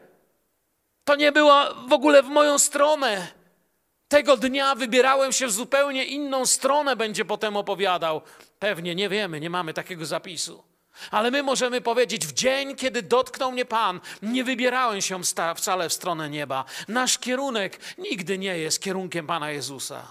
To 1.03 1.15
nie 1.15 1.31
było 1.31 1.75
w 1.87 1.93
ogóle 1.93 2.23
w 2.23 2.27
moją 2.27 2.59
stronę. 2.59 3.36
Tego 4.07 4.37
dnia 4.37 4.75
wybierałem 4.75 5.31
się 5.31 5.47
w 5.47 5.51
zupełnie 5.51 6.05
inną 6.05 6.45
stronę, 6.45 6.95
będzie 6.95 7.25
potem 7.25 7.57
opowiadał. 7.57 8.21
Pewnie 8.59 8.95
nie 8.95 9.09
wiemy, 9.09 9.39
nie 9.39 9.49
mamy 9.49 9.73
takiego 9.73 10.05
zapisu. 10.05 10.63
Ale 11.11 11.31
my 11.31 11.43
możemy 11.43 11.81
powiedzieć, 11.81 12.27
w 12.27 12.33
dzień, 12.33 12.75
kiedy 12.75 13.01
dotknął 13.01 13.51
mnie 13.51 13.65
Pan, 13.65 13.99
nie 14.21 14.43
wybierałem 14.43 15.01
się 15.01 15.21
wcale 15.55 15.89
w 15.89 15.93
stronę 15.93 16.29
nieba. 16.29 16.65
Nasz 16.87 17.17
kierunek 17.17 17.79
nigdy 17.97 18.37
nie 18.37 18.57
jest 18.57 18.81
kierunkiem 18.81 19.27
Pana 19.27 19.51
Jezusa. 19.51 20.07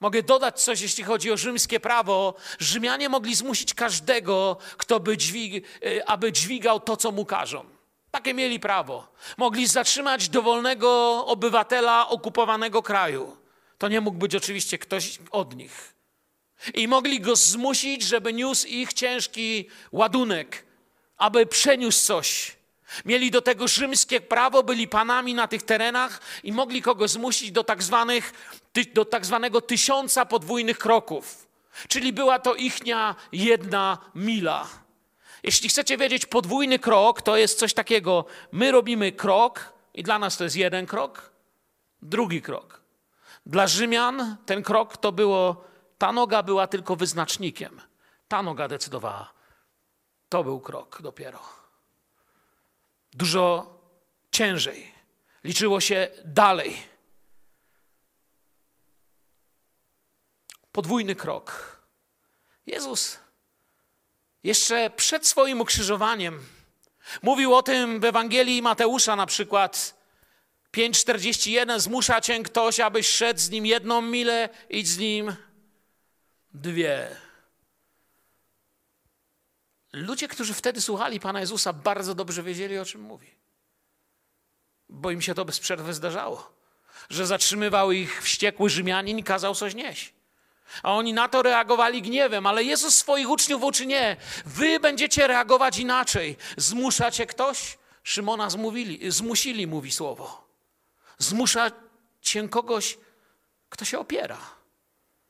Mogę 0.00 0.22
dodać 0.22 0.62
coś, 0.62 0.80
jeśli 0.80 1.04
chodzi 1.04 1.32
o 1.32 1.36
rzymskie 1.36 1.80
prawo. 1.80 2.34
Rzymianie 2.58 3.08
mogli 3.08 3.34
zmusić 3.34 3.74
każdego, 3.74 4.56
kto 4.76 5.00
by 5.00 5.16
dźwig, 5.16 5.66
e, 5.82 6.08
aby 6.08 6.32
dźwigał 6.32 6.80
to, 6.80 6.96
co 6.96 7.12
mu 7.12 7.24
każą. 7.24 7.75
Takie 8.16 8.34
mieli 8.34 8.60
prawo. 8.60 9.08
Mogli 9.36 9.66
zatrzymać 9.66 10.28
dowolnego 10.28 11.24
obywatela 11.26 12.08
okupowanego 12.08 12.82
kraju. 12.82 13.36
To 13.78 13.88
nie 13.88 14.00
mógł 14.00 14.18
być 14.18 14.34
oczywiście 14.34 14.78
ktoś 14.78 15.18
od 15.30 15.56
nich. 15.56 15.94
I 16.74 16.88
mogli 16.88 17.20
go 17.20 17.36
zmusić, 17.36 18.02
żeby 18.02 18.32
niósł 18.32 18.66
ich 18.66 18.92
ciężki 18.92 19.68
ładunek, 19.92 20.64
aby 21.16 21.46
przeniósł 21.46 22.06
coś. 22.06 22.56
Mieli 23.04 23.30
do 23.30 23.42
tego 23.42 23.68
rzymskie 23.68 24.20
prawo, 24.20 24.62
byli 24.62 24.88
panami 24.88 25.34
na 25.34 25.48
tych 25.48 25.62
terenach 25.62 26.20
i 26.44 26.52
mogli 26.52 26.82
kogo 26.82 27.08
zmusić 27.08 27.52
do 27.52 27.64
tak, 27.64 27.82
zwanych, 27.82 28.32
do 28.94 29.04
tak 29.04 29.26
zwanego 29.26 29.60
tysiąca 29.60 30.26
podwójnych 30.26 30.78
kroków. 30.78 31.48
Czyli 31.88 32.12
była 32.12 32.38
to 32.38 32.54
ichnia 32.54 33.14
jedna 33.32 33.98
mila. 34.14 34.85
Jeśli 35.46 35.68
chcecie 35.68 35.98
wiedzieć, 35.98 36.26
podwójny 36.26 36.78
krok 36.78 37.22
to 37.22 37.36
jest 37.36 37.58
coś 37.58 37.74
takiego. 37.74 38.24
My 38.52 38.72
robimy 38.72 39.12
krok 39.12 39.72
i 39.94 40.02
dla 40.02 40.18
nas 40.18 40.36
to 40.36 40.44
jest 40.44 40.56
jeden 40.56 40.86
krok, 40.86 41.30
drugi 42.02 42.42
krok. 42.42 42.80
Dla 43.46 43.66
Rzymian 43.66 44.36
ten 44.46 44.62
krok 44.62 44.96
to 44.96 45.12
było, 45.12 45.64
ta 45.98 46.12
noga 46.12 46.42
była 46.42 46.66
tylko 46.66 46.96
wyznacznikiem. 46.96 47.80
Ta 48.28 48.42
noga 48.42 48.68
decydowała. 48.68 49.32
To 50.28 50.44
był 50.44 50.60
krok 50.60 51.02
dopiero. 51.02 51.40
Dużo 53.12 53.74
ciężej. 54.30 54.92
Liczyło 55.44 55.80
się 55.80 56.08
dalej. 56.24 56.76
Podwójny 60.72 61.14
krok. 61.14 61.76
Jezus 62.66 63.25
jeszcze 64.44 64.90
przed 64.90 65.26
swoim 65.26 65.60
ukrzyżowaniem. 65.60 66.46
Mówił 67.22 67.54
o 67.54 67.62
tym 67.62 68.00
w 68.00 68.04
Ewangelii 68.04 68.62
Mateusza 68.62 69.16
na 69.16 69.26
przykład 69.26 69.96
5:41 70.72 71.80
zmusza 71.80 72.20
cię 72.20 72.42
ktoś, 72.42 72.80
abyś 72.80 73.08
szedł 73.08 73.40
z 73.40 73.50
nim 73.50 73.66
jedną 73.66 74.02
milę, 74.02 74.48
idź 74.70 74.88
z 74.88 74.98
nim 74.98 75.36
dwie. 76.54 77.16
Ludzie, 79.92 80.28
którzy 80.28 80.54
wtedy 80.54 80.80
słuchali 80.80 81.20
Pana 81.20 81.40
Jezusa, 81.40 81.72
bardzo 81.72 82.14
dobrze 82.14 82.42
wiedzieli, 82.42 82.78
o 82.78 82.84
czym 82.84 83.00
mówi. 83.00 83.30
Bo 84.88 85.10
im 85.10 85.22
się 85.22 85.34
to 85.34 85.44
bez 85.44 85.60
przerwy 85.60 85.94
zdarzało. 85.94 86.56
Że 87.10 87.26
zatrzymywał 87.26 87.92
ich 87.92 88.22
wściekły 88.22 88.70
Rzymianin 88.70 89.18
i 89.18 89.24
kazał 89.24 89.54
coś 89.54 89.74
nieść. 89.74 90.15
A 90.82 90.92
oni 90.92 91.12
na 91.12 91.28
to 91.28 91.42
reagowali 91.42 92.02
gniewem, 92.02 92.46
ale 92.46 92.64
Jezus 92.64 92.96
swoich 92.96 93.30
uczniów 93.30 93.62
uczy 93.62 93.86
nie. 93.86 94.16
Wy 94.46 94.80
będziecie 94.80 95.26
reagować 95.26 95.78
inaczej. 95.78 96.36
Zmusza 96.56 97.10
cię 97.10 97.26
ktoś? 97.26 97.78
Szymona 98.02 98.50
zmówili, 98.50 99.10
zmusili, 99.10 99.66
mówi 99.66 99.92
słowo. 99.92 100.48
Zmusza 101.18 101.70
cię 102.20 102.48
kogoś, 102.48 102.98
kto 103.68 103.84
się 103.84 103.98
opiera. 103.98 104.38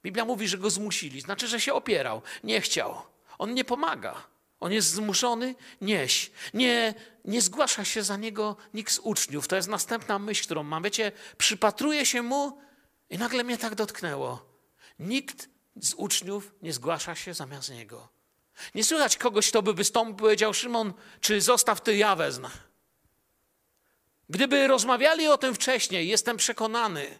Biblia 0.02 0.24
mówi, 0.24 0.48
że 0.48 0.58
go 0.58 0.70
zmusili. 0.70 1.20
Znaczy, 1.20 1.48
że 1.48 1.60
się 1.60 1.74
opierał. 1.74 2.22
Nie 2.44 2.60
chciał. 2.60 3.02
On 3.38 3.54
nie 3.54 3.64
pomaga. 3.64 4.22
On 4.60 4.72
jest 4.72 4.90
zmuszony 4.90 5.54
nieś. 5.80 6.30
Nie, 6.54 6.94
nie 7.24 7.42
zgłasza 7.42 7.84
się 7.84 8.02
za 8.02 8.16
niego 8.16 8.56
nikt 8.74 8.92
z 8.92 8.98
uczniów. 8.98 9.48
To 9.48 9.56
jest 9.56 9.68
następna 9.68 10.18
myśl, 10.18 10.44
którą 10.44 10.62
mam. 10.62 10.82
Wiecie, 10.82 11.12
przypatruję 11.38 12.06
się 12.06 12.22
mu 12.22 12.58
i 13.10 13.18
nagle 13.18 13.44
mnie 13.44 13.58
tak 13.58 13.74
dotknęło. 13.74 14.55
Nikt 14.98 15.48
z 15.76 15.94
uczniów 15.94 16.54
nie 16.62 16.72
zgłasza 16.72 17.14
się 17.14 17.34
zamiast 17.34 17.70
niego. 17.70 18.08
Nie 18.74 18.84
słychać 18.84 19.16
kogoś, 19.16 19.48
kto 19.48 19.62
by 19.62 19.74
wystąpił, 19.74 20.16
powiedział 20.16 20.54
Szymon, 20.54 20.92
czy 21.20 21.40
zostaw 21.40 21.80
ty, 21.80 21.96
ja 21.96 22.16
wezmę. 22.16 22.50
Gdyby 24.28 24.66
rozmawiali 24.66 25.28
o 25.28 25.38
tym 25.38 25.54
wcześniej, 25.54 26.08
jestem 26.08 26.36
przekonany, 26.36 27.18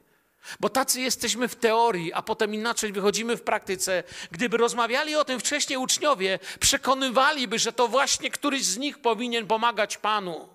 Bo 0.61 0.69
tacy 0.69 1.01
jesteśmy 1.01 1.49
w 1.49 1.57
teorii, 1.57 2.13
a 2.13 2.23
potem 2.23 2.55
inaczej 2.55 2.93
wychodzimy 2.93 3.37
w 3.37 3.43
praktyce. 3.43 4.03
Gdyby 4.31 4.57
rozmawiali 4.57 5.17
o 5.17 5.25
tym 5.25 5.41
wcześniej 5.41 5.79
uczniowie, 5.79 6.39
przekonywaliby, 6.61 7.59
że 7.59 7.73
to 7.73 7.89
właśnie 7.89 8.31
któryś 8.31 8.65
z 8.65 8.79
nich 8.79 8.99
powinien 8.99 9.47
pomagać 9.47 9.97
Panu. 9.97 10.49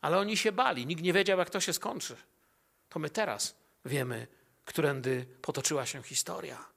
Ale 0.00 0.18
oni 0.18 0.36
się 0.36 0.52
bali, 0.52 0.86
nikt 0.86 1.02
nie 1.02 1.12
wiedział, 1.12 1.38
jak 1.38 1.50
to 1.50 1.60
się 1.60 1.72
skończy. 1.72 2.16
To 2.88 2.98
my 2.98 3.10
teraz 3.10 3.54
wiemy, 3.84 4.26
którędy 4.64 5.26
potoczyła 5.42 5.86
się 5.86 6.02
historia. 6.02 6.74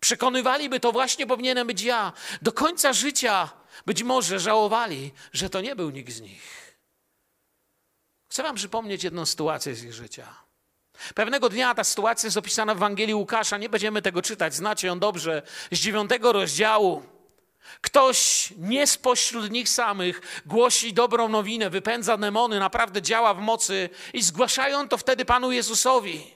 Przekonywaliby, 0.00 0.80
to 0.80 0.92
właśnie 0.92 1.26
powinienem 1.26 1.66
być 1.66 1.82
ja. 1.82 2.12
Do 2.42 2.52
końca 2.52 2.92
życia 2.92 3.50
być 3.86 4.02
może 4.02 4.40
żałowali, 4.40 5.12
że 5.32 5.50
to 5.50 5.60
nie 5.60 5.76
był 5.76 5.90
nikt 5.90 6.12
z 6.12 6.20
nich. 6.20 6.76
Chcę 8.28 8.42
Wam 8.42 8.56
przypomnieć 8.56 9.04
jedną 9.04 9.26
sytuację 9.26 9.74
z 9.74 9.84
ich 9.84 9.94
życia. 9.94 10.46
Pewnego 11.14 11.48
dnia 11.48 11.74
ta 11.74 11.84
sytuacja 11.84 12.26
jest 12.26 12.36
opisana 12.36 12.74
w 12.74 12.76
Ewangelii 12.76 13.14
Łukasza, 13.14 13.58
nie 13.58 13.68
będziemy 13.68 14.02
tego 14.02 14.22
czytać, 14.22 14.54
znacie 14.54 14.86
ją 14.86 14.98
dobrze, 14.98 15.42
z 15.72 15.78
dziewiątego 15.78 16.32
rozdziału. 16.32 17.02
Ktoś 17.80 18.52
nie 18.56 18.86
spośród 18.86 19.50
nich 19.50 19.68
samych 19.68 20.42
głosi 20.46 20.92
dobrą 20.92 21.28
nowinę, 21.28 21.70
wypędza 21.70 22.16
demony, 22.16 22.60
naprawdę 22.60 23.02
działa 23.02 23.34
w 23.34 23.40
mocy 23.40 23.90
i 24.12 24.22
zgłaszają 24.22 24.88
to 24.88 24.98
wtedy 24.98 25.24
Panu 25.24 25.52
Jezusowi. 25.52 26.35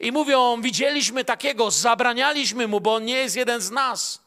I 0.00 0.12
mówią: 0.12 0.60
Widzieliśmy 0.62 1.24
takiego, 1.24 1.70
zabranialiśmy 1.70 2.68
mu, 2.68 2.80
bo 2.80 2.94
on 2.94 3.04
nie 3.04 3.16
jest 3.16 3.36
jeden 3.36 3.60
z 3.60 3.70
nas. 3.70 4.22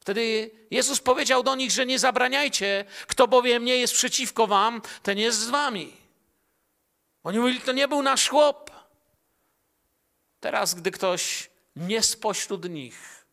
Wtedy 0.00 0.50
Jezus 0.70 1.00
powiedział 1.00 1.42
do 1.42 1.54
nich, 1.54 1.70
że 1.70 1.86
nie 1.86 1.98
zabraniajcie, 1.98 2.84
kto 3.06 3.28
bowiem 3.28 3.64
nie 3.64 3.76
jest 3.76 3.94
przeciwko 3.94 4.46
wam, 4.46 4.82
ten 5.02 5.18
jest 5.18 5.38
z 5.38 5.48
wami. 5.48 5.92
Oni 7.24 7.38
mówili, 7.38 7.60
to 7.60 7.72
nie 7.72 7.88
był 7.88 8.02
nasz 8.02 8.28
chłop. 8.28 8.70
Teraz, 10.40 10.74
gdy 10.74 10.90
ktoś 10.90 11.50
nie 11.76 12.02
spośród 12.02 12.70
nich 12.70 13.26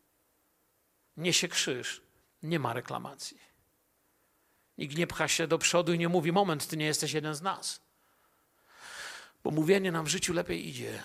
niesie 1.16 1.48
krzyż, 1.48 2.02
nie 2.42 2.58
ma 2.58 2.72
reklamacji. 2.72 3.38
Nikt 4.78 4.96
nie 4.96 5.06
pcha 5.06 5.28
się 5.28 5.46
do 5.46 5.58
przodu 5.58 5.92
i 5.92 5.98
nie 5.98 6.08
mówi: 6.08 6.32
Moment, 6.32 6.66
ty 6.66 6.76
nie 6.76 6.86
jesteś 6.86 7.12
jeden 7.12 7.34
z 7.34 7.42
nas. 7.42 7.80
Bo 9.44 9.50
mówienie 9.50 9.92
nam 9.92 10.04
w 10.04 10.08
życiu 10.08 10.32
lepiej 10.32 10.68
idzie. 10.68 11.02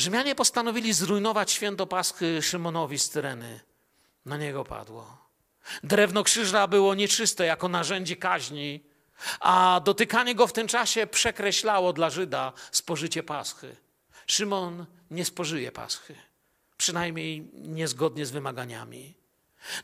Rzymianie 0.00 0.34
postanowili 0.34 0.92
zrujnować 0.92 1.52
święto 1.52 1.86
Paschy 1.86 2.42
Szymonowi 2.42 2.98
z 2.98 3.10
Tyreny. 3.10 3.60
Na 4.24 4.36
niego 4.36 4.64
padło. 4.64 5.18
Drewno 5.82 6.22
krzyża 6.22 6.66
było 6.66 6.94
nieczyste 6.94 7.46
jako 7.46 7.68
narzędzie 7.68 8.16
kaźni, 8.16 8.84
a 9.40 9.80
dotykanie 9.84 10.34
go 10.34 10.46
w 10.46 10.52
tym 10.52 10.66
czasie 10.68 11.06
przekreślało 11.06 11.92
dla 11.92 12.10
Żyda 12.10 12.52
spożycie 12.72 13.22
Paschy. 13.22 13.76
Szymon 14.26 14.86
nie 15.10 15.24
spożyje 15.24 15.72
Paschy, 15.72 16.14
przynajmniej 16.76 17.50
niezgodnie 17.54 18.26
z 18.26 18.30
wymaganiami. 18.30 19.14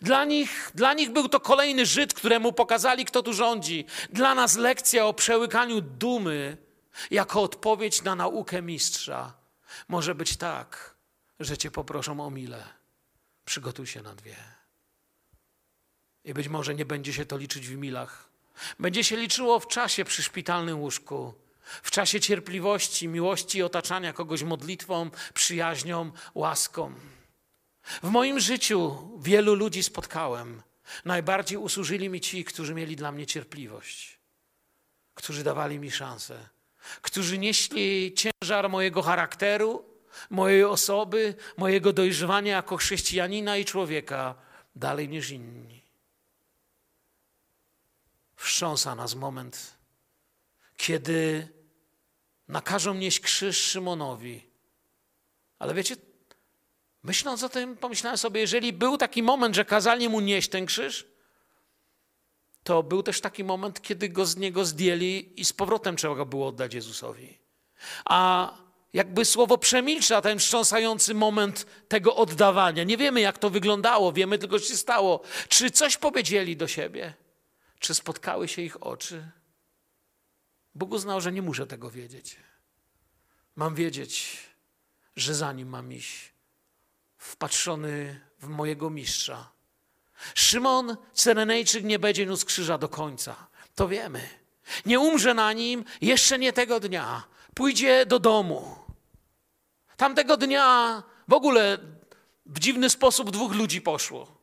Dla 0.03 0.25
nich, 0.25 0.71
dla 0.75 0.95
nich 0.95 1.11
był 1.11 1.29
to 1.29 1.41
kolejny 1.41 1.87
Żyd, 1.87 2.15
któremu 2.15 2.53
pokazali, 2.53 3.05
kto 3.05 3.23
tu 3.23 3.33
rządzi. 3.33 3.85
Dla 4.13 4.35
nas 4.35 4.57
lekcja 4.57 5.07
o 5.07 5.15
przełykaniu 5.15 5.81
dumy 5.81 6.57
jako 7.11 7.43
odpowiedź 7.43 8.03
na 8.03 8.15
naukę 8.15 8.63
mistrza. 8.63 9.46
Może 9.89 10.15
być 10.15 10.37
tak, 10.37 10.95
że 11.41 11.59
cię 11.59 11.71
poproszą 11.71 12.21
o 12.21 12.31
mile. 12.31 12.65
Przygotuj 13.45 13.87
się 13.87 14.03
na 14.03 14.15
dwie. 14.15 14.37
I 16.25 16.35
być 16.35 16.49
może 16.49 16.75
nie 16.75 16.85
będzie 16.85 17.13
się 17.13 17.27
to 17.27 17.37
liczyć 17.37 17.69
w 17.69 17.77
milach. 17.77 18.29
Będzie 18.79 19.05
się 19.05 19.17
liczyło 19.17 19.61
w 19.61 19.69
czasie 19.69 20.05
przy 20.05 20.23
szpitalnym 20.23 20.81
łóżku, 20.81 21.35
w 21.83 21.91
czasie 21.91 22.21
cierpliwości, 22.21 23.09
miłości 23.09 23.59
i 23.59 23.63
otaczania 23.63 24.13
kogoś 24.13 24.43
modlitwą, 24.43 25.11
przyjaźnią, 25.35 26.13
łaską. 26.35 26.95
W 28.03 28.09
moim 28.09 28.41
życiu 28.41 29.09
wielu 29.19 29.55
ludzi 29.55 29.83
spotkałem. 29.83 30.63
Najbardziej 31.05 31.59
usłużyli 31.59 32.09
mi 32.09 32.21
ci, 32.21 32.45
którzy 32.45 32.75
mieli 32.75 32.97
dla 32.97 33.13
mnie 33.13 33.27
cierpliwość, 33.27 34.19
którzy 35.15 35.45
dawali 35.45 35.79
mi 35.79 35.91
szansę, 35.91 36.49
którzy 37.03 37.39
nieśli 37.39 38.15
ciężar 38.15 38.71
mojego 38.71 39.03
charakteru, 39.03 39.85
mojej 40.31 40.65
osoby, 40.65 41.35
mojego 41.57 41.93
dojrzewania 41.93 42.57
jako 42.57 42.77
chrześcijanina 42.77 43.57
i 43.57 43.65
człowieka 43.65 44.35
dalej 44.77 45.09
niż 45.09 45.31
inni. 45.31 45.83
Wstrząsa 48.37 48.95
nas 48.95 49.15
moment, 49.15 49.77
kiedy 50.77 51.49
nakażą 52.49 52.95
nieść 52.95 53.21
krzyż 53.21 53.63
Szymonowi. 53.63 54.47
Ale 55.59 55.75
wiecie, 55.75 55.97
myśląc 57.03 57.43
o 57.43 57.49
tym, 57.49 57.77
pomyślałem 57.77 58.19
sobie, 58.19 58.41
jeżeli 58.41 58.73
był 58.73 58.97
taki 58.97 59.23
moment, 59.23 59.55
że 59.55 59.65
kazali 59.65 60.09
mu 60.09 60.21
nieść 60.21 60.49
ten 60.49 60.67
krzyż, 60.67 61.07
to 62.67 62.83
był 62.83 63.03
też 63.03 63.21
taki 63.21 63.45
moment, 63.45 63.83
kiedy 63.83 64.09
go 64.09 64.27
z 64.27 64.37
niego 64.37 64.65
zdjęli 64.65 65.33
i 65.37 65.45
z 65.45 65.53
powrotem 65.53 65.97
trzeba 65.97 66.15
go 66.15 66.27
było 66.27 66.49
oddać 66.49 66.75
Jezusowi. 66.75 67.39
A 68.05 68.51
jakby 68.93 69.25
słowo 69.25 69.59
przemilcza 69.59 70.23
ten 70.23 70.39
wstrząsający 70.39 71.15
moment 71.15 71.67
tego 71.89 72.17
oddawania. 72.17 72.85
Nie 72.85 72.97
wiemy, 72.97 73.21
jak 73.21 73.39
to 73.39 73.51
wyglądało, 73.51 74.13
wiemy 74.13 74.39
tylko, 74.39 74.59
co 74.59 74.67
się 74.67 74.77
stało. 74.77 75.23
Czy 75.49 75.71
coś 75.71 75.97
powiedzieli 75.97 76.57
do 76.57 76.69
siebie? 76.69 77.15
Czy 77.79 77.95
spotkały 77.95 78.49
się 78.49 78.63
ich 78.63 78.83
oczy? 78.83 79.31
Bóg 80.75 80.93
uznał, 80.93 81.21
że 81.21 81.33
nie 81.33 81.43
muszę 81.43 81.67
tego 81.67 81.91
wiedzieć. 81.91 82.37
Mam 83.57 83.75
wiedzieć, 83.75 84.39
że 85.17 85.35
za 85.35 85.53
nim 85.53 85.69
mam 85.69 85.93
iść, 85.93 86.33
wpatrzony 87.19 88.21
w 88.39 88.49
mojego 88.49 88.91
mistrza 88.91 89.56
Szymon 90.35 90.97
Cyrenejczyk 91.13 91.85
nie 91.85 91.99
będzie 91.99 92.27
niósł 92.27 92.47
krzyża 92.47 92.79
do 92.79 92.89
końca. 92.89 93.47
To 93.75 93.89
wiemy. 93.89 94.29
Nie 94.87 95.01
umrze 95.01 95.35
na 95.35 95.53
nim 95.53 95.85
jeszcze 96.01 96.39
nie 96.39 96.53
tego 96.53 96.81
dnia. 96.81 97.23
Pójdzie 97.55 98.07
do 98.07 98.19
domu. 98.19 98.77
Tamtego 99.97 100.37
dnia 100.37 101.03
w 101.29 101.33
ogóle 101.33 101.79
w 102.47 102.59
dziwny 102.59 102.91
sposób 102.91 103.31
dwóch 103.31 103.53
ludzi 103.55 103.81
poszło. 103.81 104.37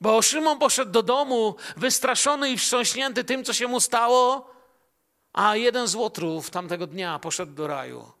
Bo 0.00 0.22
Szymon 0.22 0.58
poszedł 0.58 0.90
do 0.90 1.02
domu 1.02 1.56
wystraszony 1.76 2.50
i 2.50 2.58
wstrząśnięty 2.58 3.24
tym, 3.24 3.44
co 3.44 3.52
się 3.52 3.68
mu 3.68 3.80
stało, 3.80 4.50
a 5.32 5.56
jeden 5.56 5.86
z 5.86 5.94
łotrów 5.94 6.50
tamtego 6.50 6.86
dnia 6.86 7.18
poszedł 7.18 7.52
do 7.52 7.66
raju, 7.66 8.12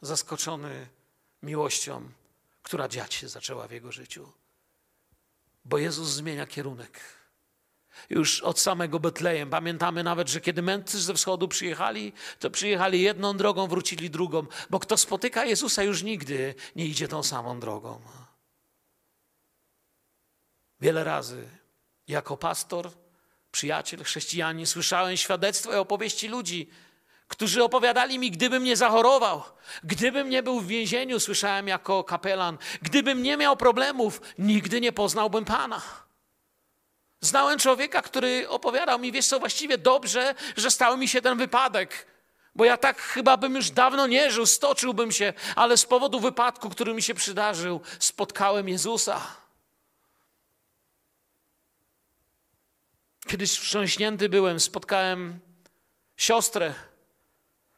zaskoczony 0.00 0.86
miłością, 1.42 2.02
która 2.62 2.88
dziać 2.88 3.14
się 3.14 3.28
zaczęła 3.28 3.68
w 3.68 3.70
jego 3.70 3.92
życiu 3.92 4.32
bo 5.68 5.78
Jezus 5.78 6.08
zmienia 6.08 6.46
kierunek. 6.46 7.00
Już 8.10 8.40
od 8.40 8.60
samego 8.60 9.00
Betlejem. 9.00 9.50
Pamiętamy 9.50 10.02
nawet, 10.02 10.28
że 10.28 10.40
kiedy 10.40 10.62
mędrcy 10.62 11.00
ze 11.00 11.14
wschodu 11.14 11.48
przyjechali, 11.48 12.12
to 12.38 12.50
przyjechali 12.50 13.02
jedną 13.02 13.36
drogą, 13.36 13.66
wrócili 13.66 14.10
drugą, 14.10 14.46
bo 14.70 14.78
kto 14.78 14.96
spotyka 14.96 15.44
Jezusa 15.44 15.82
już 15.82 16.02
nigdy 16.02 16.54
nie 16.76 16.86
idzie 16.86 17.08
tą 17.08 17.22
samą 17.22 17.60
drogą. 17.60 18.00
Wiele 20.80 21.04
razy 21.04 21.48
jako 22.08 22.36
pastor, 22.36 22.90
przyjaciel, 23.50 24.04
chrześcijanin 24.04 24.66
słyszałem 24.66 25.16
świadectwo 25.16 25.72
i 25.72 25.76
opowieści 25.76 26.28
ludzi, 26.28 26.70
którzy 27.28 27.64
opowiadali 27.64 28.18
mi, 28.18 28.30
gdybym 28.30 28.64
nie 28.64 28.76
zachorował, 28.76 29.42
gdybym 29.84 30.28
nie 30.28 30.42
był 30.42 30.60
w 30.60 30.66
więzieniu, 30.66 31.20
słyszałem 31.20 31.68
jako 31.68 32.04
kapelan, 32.04 32.58
gdybym 32.82 33.22
nie 33.22 33.36
miał 33.36 33.56
problemów, 33.56 34.20
nigdy 34.38 34.80
nie 34.80 34.92
poznałbym 34.92 35.44
Pana. 35.44 35.82
Znałem 37.20 37.58
człowieka, 37.58 38.02
który 38.02 38.48
opowiadał 38.48 38.98
mi, 38.98 39.12
wiesz 39.12 39.26
co, 39.26 39.40
właściwie 39.40 39.78
dobrze, 39.78 40.34
że 40.56 40.70
stał 40.70 40.96
mi 40.96 41.08
się 41.08 41.22
ten 41.22 41.38
wypadek, 41.38 42.06
bo 42.54 42.64
ja 42.64 42.76
tak 42.76 43.00
chyba 43.00 43.36
bym 43.36 43.54
już 43.54 43.70
dawno 43.70 44.06
nie 44.06 44.30
żył, 44.30 44.46
stoczyłbym 44.46 45.12
się, 45.12 45.32
ale 45.56 45.76
z 45.76 45.86
powodu 45.86 46.20
wypadku, 46.20 46.70
który 46.70 46.94
mi 46.94 47.02
się 47.02 47.14
przydarzył, 47.14 47.80
spotkałem 47.98 48.68
Jezusa. 48.68 49.20
Kiedyś 53.26 53.50
wstrząśnięty 53.50 54.28
byłem, 54.28 54.60
spotkałem 54.60 55.40
siostrę, 56.16 56.74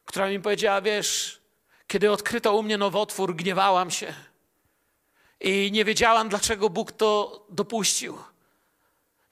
która 0.09 0.28
mi 0.28 0.40
powiedziała, 0.40 0.80
wiesz, 0.80 1.40
kiedy 1.86 2.12
odkryto 2.12 2.54
u 2.56 2.62
mnie 2.62 2.78
nowotwór, 2.78 3.36
gniewałam 3.36 3.90
się 3.90 4.14
i 5.40 5.72
nie 5.72 5.84
wiedziałam, 5.84 6.28
dlaczego 6.28 6.70
Bóg 6.70 6.92
to 6.92 7.46
dopuścił. 7.50 8.18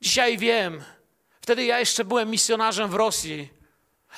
Dzisiaj 0.01 0.39
wiem, 0.39 0.85
wtedy 1.41 1.65
ja 1.65 1.81
jeszcze 1.81 2.05
byłem 2.05 2.31
misjonarzem 2.31 2.91
w 2.91 2.95
Rosji. 2.95 3.49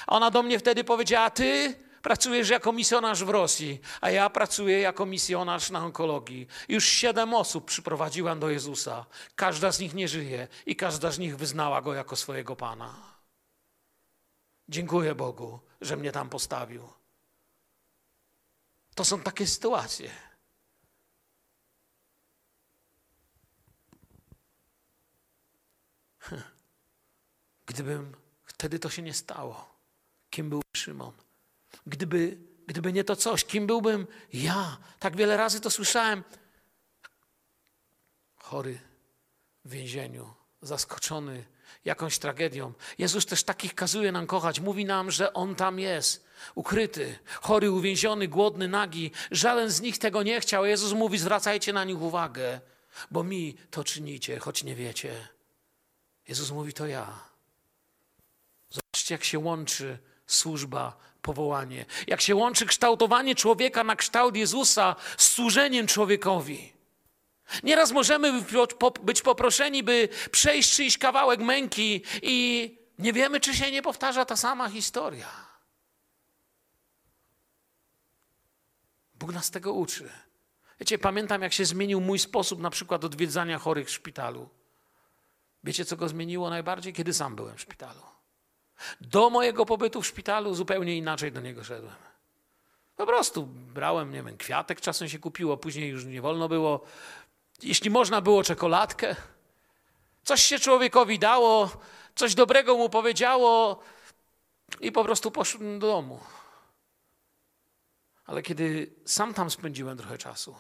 Ona 0.07 0.31
do 0.31 0.43
mnie 0.43 0.59
wtedy 0.59 0.85
powiedziała, 0.85 1.31
ty 1.31 1.75
pracujesz 2.03 2.49
jako 2.49 2.73
misjonarz 2.73 3.25
w 3.25 3.29
Rosji, 3.29 3.81
a 4.01 4.11
ja 4.11 4.31
pracuję 4.31 4.81
jako 4.81 5.07
misjonarz 5.07 5.71
na 5.71 5.85
onkologii. 5.85 6.47
Już 6.69 6.85
siedem 6.85 7.35
osób 7.35 7.65
przyprowadziłam 7.65 8.41
do 8.41 8.51
Jezusa. 8.51 9.07
Każda 9.37 9.73
z 9.73 9.81
nich 9.81 9.95
nie 9.95 10.09
żyje 10.09 10.49
i 10.67 10.77
każda 10.77 11.11
z 11.11 11.19
nich 11.19 11.37
wyznała 11.37 11.83
Go 11.83 11.95
jako 11.95 12.17
swojego 12.17 12.57
Pana. 12.57 12.95
Dziękuję 14.69 15.15
Bogu, 15.15 15.61
że 15.81 15.97
mnie 15.97 16.13
tam 16.13 16.29
postawił. 16.31 16.89
To 18.95 19.05
są 19.05 19.21
takie 19.21 19.47
sytuacje. 19.47 20.11
Gdybym 27.67 28.17
wtedy 28.45 28.79
to 28.79 28.91
się 28.91 29.03
nie 29.03 29.15
stało, 29.15 29.79
kim 30.31 30.51
był 30.51 30.63
Szymon? 30.77 31.13
Gdyby, 31.87 32.39
gdyby 32.67 32.93
nie 32.93 33.05
to 33.05 33.17
coś, 33.17 33.45
kim 33.45 33.67
byłbym 33.67 34.07
ja? 34.33 34.79
Tak 34.99 35.17
wiele 35.17 35.37
razy 35.37 35.61
to 35.61 35.71
słyszałem. 35.71 36.25
Chory 38.37 38.81
w 39.65 39.71
więzieniu, 39.71 40.35
zaskoczony 40.63 41.45
jakąś 41.85 42.19
tragedią. 42.19 42.73
Jezus 42.99 43.27
też 43.27 43.45
takich 43.45 43.75
kazuje 43.75 44.13
nam 44.13 44.27
kochać. 44.27 44.61
Mówi 44.61 44.85
nam, 44.85 45.11
że 45.11 45.33
On 45.33 45.55
tam 45.55 45.79
jest, 45.79 46.25
ukryty, 46.55 47.19
chory, 47.41 47.71
uwięziony, 47.71 48.29
głodny, 48.29 48.69
nagi. 48.69 49.11
Żaden 49.31 49.71
z 49.71 49.81
nich 49.81 49.99
tego 49.99 50.23
nie 50.23 50.41
chciał. 50.41 50.67
Jezus 50.67 50.93
mówi, 50.93 51.19
zwracajcie 51.19 51.73
na 51.73 51.85
nich 51.85 52.03
uwagę, 52.03 52.61
bo 53.11 53.25
mi 53.25 53.57
to 53.71 53.85
czynicie, 53.85 54.39
choć 54.39 54.65
nie 54.65 54.75
wiecie. 54.75 55.29
Jezus 56.29 56.51
mówi, 56.51 56.73
to 56.73 56.87
ja. 56.87 57.29
Zobaczcie, 58.71 59.15
jak 59.15 59.25
się 59.25 59.39
łączy 59.39 59.99
służba, 60.27 60.97
powołanie. 61.23 61.85
Jak 62.07 62.21
się 62.21 62.35
łączy 62.35 62.67
kształtowanie 62.67 63.35
człowieka 63.35 63.85
na 63.85 63.97
kształt 63.97 64.37
Jezusa 64.37 64.97
z 65.17 65.29
służeniem 65.29 65.87
człowiekowi. 65.87 66.78
Nieraz 67.63 67.93
możemy 67.93 68.43
być 69.03 69.23
poproszeni, 69.23 69.83
by 69.83 70.09
przejść 70.31 70.75
czyjś 70.75 70.99
kawałek 70.99 71.41
męki 71.41 72.03
i 72.23 72.79
nie 72.99 73.13
wiemy, 73.13 73.41
czy 73.41 73.55
się 73.55 73.71
nie 73.71 73.83
powtarza 73.83 74.25
ta 74.25 74.37
sama 74.37 74.69
historia. 74.69 75.49
Bóg 79.15 79.33
nas 79.33 79.51
tego 79.51 79.73
uczy. 79.73 80.11
Wiecie, 80.81 80.99
pamiętam, 80.99 81.43
jak 81.43 81.53
się 81.53 81.65
zmienił 81.65 82.01
mój 82.01 82.19
sposób 82.19 82.61
na 82.61 82.71
przykład 82.71 83.05
odwiedzania 83.05 83.59
chorych 83.59 83.89
w 83.89 83.91
szpitalu. 83.91 84.49
Wiecie, 85.65 85.85
co 85.85 85.97
go 85.97 86.09
zmieniło 86.09 86.51
najbardziej? 86.51 86.93
Kiedy 86.93 87.15
sam 87.15 87.37
byłem 87.37 87.57
w 87.57 87.61
szpitalu. 87.61 88.01
Do 89.01 89.31
mojego 89.31 89.67
pobytu 89.67 90.03
w 90.03 90.07
szpitalu 90.07 90.55
zupełnie 90.55 90.97
inaczej 90.97 91.33
do 91.33 91.41
niego 91.41 91.65
szedłem. 91.65 91.95
Po 92.97 93.07
prostu 93.07 93.47
brałem, 93.47 94.13
nie 94.13 94.23
wiem, 94.23 94.37
kwiatek 94.37 94.81
czasem 94.81 95.09
się 95.09 95.19
kupiło, 95.19 95.57
później 95.57 95.91
już 95.91 96.05
nie 96.05 96.21
wolno 96.21 96.49
było. 96.49 96.85
Jeśli 97.63 97.91
można 97.91 98.21
było 98.21 98.43
czekoladkę, 98.43 99.17
coś 100.25 100.43
się 100.43 100.59
człowiekowi 100.59 101.19
dało, 101.19 101.71
coś 102.15 102.35
dobrego 102.35 102.77
mu 102.77 102.91
powiedziało 102.91 103.83
i 104.81 104.93
po 104.93 105.05
prostu 105.05 105.31
poszedłem 105.31 105.79
do 105.79 105.87
domu. 105.87 106.21
Ale 108.27 108.43
kiedy 108.43 108.95
sam 109.05 109.35
tam 109.35 109.51
spędziłem 109.51 109.99
trochę 109.99 110.19
czasu, 110.19 110.57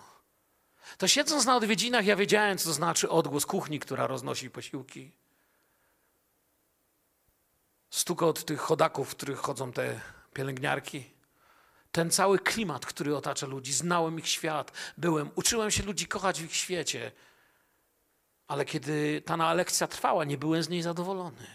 to 0.98 1.08
siedząc 1.08 1.44
na 1.44 1.56
odwiedzinach, 1.56 2.06
ja 2.06 2.16
wiedziałem, 2.16 2.58
co 2.58 2.72
znaczy 2.72 3.08
odgłos 3.08 3.46
kuchni, 3.46 3.80
która 3.80 4.06
roznosi 4.06 4.50
posiłki. 4.50 5.12
Stukot 7.90 8.44
tych 8.44 8.60
chodaków, 8.60 9.10
w 9.10 9.14
których 9.14 9.38
chodzą 9.38 9.72
te 9.72 10.00
pielęgniarki 10.34 11.17
ten 11.92 12.10
cały 12.10 12.38
klimat, 12.38 12.86
który 12.86 13.16
otacza 13.16 13.46
ludzi. 13.46 13.72
Znałem 13.72 14.18
ich 14.18 14.28
świat, 14.28 14.72
byłem, 14.98 15.30
uczyłem 15.34 15.70
się 15.70 15.82
ludzi 15.82 16.06
kochać 16.06 16.40
w 16.40 16.44
ich 16.44 16.54
świecie. 16.54 17.12
Ale 18.46 18.64
kiedy 18.64 19.22
ta 19.26 19.54
lekcja 19.54 19.86
trwała, 19.86 20.24
nie 20.24 20.38
byłem 20.38 20.62
z 20.62 20.68
niej 20.68 20.82
zadowolony. 20.82 21.46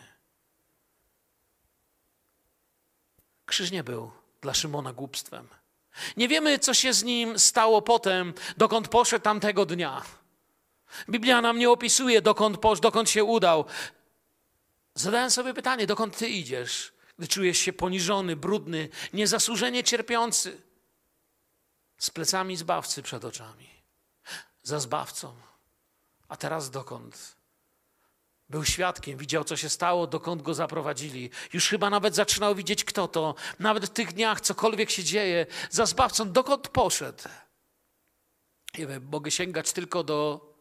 Krzyż 3.46 3.72
nie 3.72 3.84
był 3.84 4.12
dla 4.42 4.54
Szymona 4.54 4.94
głupstwem. 4.94 5.48
Nie 6.18 6.28
wiemy, 6.28 6.60
co 6.60 6.74
się 6.74 6.94
z 6.94 7.04
nim 7.04 7.40
stało 7.40 7.82
potem, 7.82 8.34
dokąd 8.58 8.88
poszedł 8.88 9.24
tamtego 9.24 9.66
dnia. 9.66 10.02
Biblia 11.10 11.42
nam 11.42 11.60
nie 11.60 11.70
opisuje, 11.70 12.22
dokąd 12.22 12.58
poszedł, 12.58 12.82
dokąd 12.82 13.10
się 13.10 13.24
udał. 13.24 13.66
Zadałem 14.96 15.32
sobie 15.32 15.54
pytanie, 15.54 15.88
dokąd 15.88 16.18
ty 16.18 16.30
idziesz? 16.30 16.93
Gdy 17.18 17.28
czujesz 17.28 17.58
się 17.58 17.74
poniżony, 17.74 18.36
brudny, 18.36 18.90
niezasłużenie 19.14 19.84
cierpiący, 19.84 20.62
z 21.98 22.10
plecami 22.10 22.58
zbawcy 22.58 23.04
przed 23.04 23.26
oczami, 23.26 23.70
za 24.64 24.80
zbawcą. 24.80 25.36
A 26.28 26.38
teraz 26.38 26.70
dokąd? 26.70 27.36
Był 28.50 28.66
świadkiem, 28.66 29.18
widział, 29.18 29.44
co 29.44 29.58
się 29.58 29.70
stało, 29.70 30.08
dokąd 30.08 30.42
go 30.42 30.54
zaprowadzili. 30.54 31.30
Już 31.54 31.70
chyba 31.70 31.90
nawet 31.90 32.16
zaczynał 32.16 32.56
widzieć, 32.56 32.84
kto 32.84 33.08
to. 33.08 33.36
Nawet 33.60 33.86
w 33.86 33.90
tych 33.90 34.14
dniach, 34.14 34.42
cokolwiek 34.42 34.90
się 34.90 35.04
dzieje, 35.04 35.46
za 35.70 35.86
zbawcą, 35.86 36.32
dokąd 36.32 36.68
poszedł. 36.68 37.24
Nie 38.78 38.88
wiem, 38.88 39.08
mogę 39.12 39.32
sięgać 39.32 39.72
tylko 39.74 40.04
do 40.04 40.54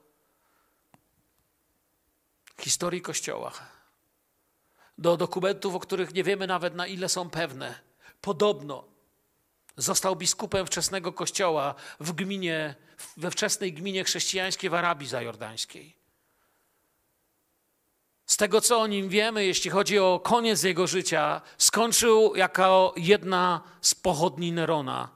historii 2.60 3.02
Kościoła 3.02 3.52
do 4.98 5.16
dokumentów, 5.16 5.74
o 5.74 5.80
których 5.80 6.14
nie 6.14 6.24
wiemy 6.24 6.46
nawet 6.46 6.74
na 6.74 6.86
ile 6.86 7.08
są 7.08 7.30
pewne. 7.30 7.74
Podobno 8.20 8.84
został 9.76 10.16
biskupem 10.16 10.66
wczesnego 10.66 11.12
kościoła 11.12 11.74
w 12.00 12.12
gminie, 12.12 12.74
we 13.16 13.30
wczesnej 13.30 13.72
gminie 13.72 14.04
chrześcijańskiej 14.04 14.70
w 14.70 14.74
Arabii 14.74 15.08
Zajordańskiej. 15.08 15.96
Z 18.26 18.36
tego, 18.36 18.60
co 18.60 18.80
o 18.80 18.86
nim 18.86 19.08
wiemy, 19.08 19.44
jeśli 19.44 19.70
chodzi 19.70 19.98
o 19.98 20.20
koniec 20.24 20.62
jego 20.62 20.86
życia, 20.86 21.40
skończył 21.58 22.36
jako 22.36 22.94
jedna 22.96 23.60
z 23.80 23.94
pochodni 23.94 24.52
Nerona. 24.52 25.08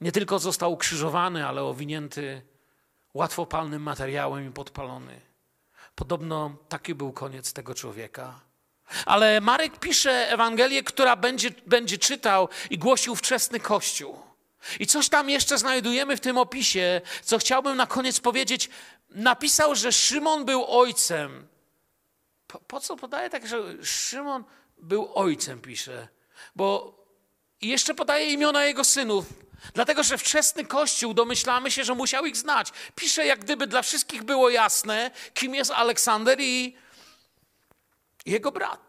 Nie 0.00 0.12
tylko 0.12 0.38
został 0.38 0.72
ukrzyżowany, 0.72 1.46
ale 1.46 1.62
owinięty 1.62 2.42
łatwopalnym 3.14 3.82
materiałem 3.82 4.48
i 4.48 4.52
podpalony. 4.52 5.20
Podobno 5.94 6.56
taki 6.68 6.94
był 6.94 7.12
koniec 7.12 7.52
tego 7.52 7.74
człowieka. 7.74 8.40
Ale 9.06 9.40
Marek 9.40 9.78
pisze 9.78 10.30
Ewangelię, 10.30 10.82
która 10.82 11.16
będzie, 11.16 11.50
będzie 11.66 11.98
czytał 11.98 12.48
i 12.70 12.78
głosił 12.78 13.16
wczesny 13.16 13.60
Kościół. 13.60 14.18
I 14.80 14.86
coś 14.86 15.08
tam 15.08 15.30
jeszcze 15.30 15.58
znajdujemy 15.58 16.16
w 16.16 16.20
tym 16.20 16.38
opisie, 16.38 17.00
co 17.22 17.38
chciałbym 17.38 17.76
na 17.76 17.86
koniec 17.86 18.20
powiedzieć. 18.20 18.70
Napisał, 19.10 19.74
że 19.74 19.92
Szymon 19.92 20.44
był 20.44 20.64
ojcem. 20.80 21.48
Po, 22.46 22.60
po 22.60 22.80
co 22.80 22.96
podaje 22.96 23.30
tak, 23.30 23.46
że 23.46 23.84
Szymon 23.84 24.44
był 24.78 25.10
ojcem, 25.14 25.60
pisze? 25.60 26.08
Bo 26.56 26.98
jeszcze 27.60 27.94
podaje 27.94 28.26
imiona 28.32 28.64
jego 28.64 28.84
synów. 28.84 29.26
Dlatego, 29.74 30.02
że 30.02 30.18
wczesny 30.18 30.64
Kościół 30.64 31.14
domyślamy 31.14 31.70
się, 31.70 31.84
że 31.84 31.94
musiał 31.94 32.26
ich 32.26 32.36
znać. 32.36 32.72
Pisze, 32.94 33.26
jak 33.26 33.40
gdyby 33.40 33.66
dla 33.66 33.82
wszystkich 33.82 34.22
było 34.22 34.50
jasne, 34.50 35.10
kim 35.34 35.54
jest 35.54 35.70
Aleksander 35.70 36.40
i 36.40 36.76
jego 38.26 38.52
brat, 38.52 38.80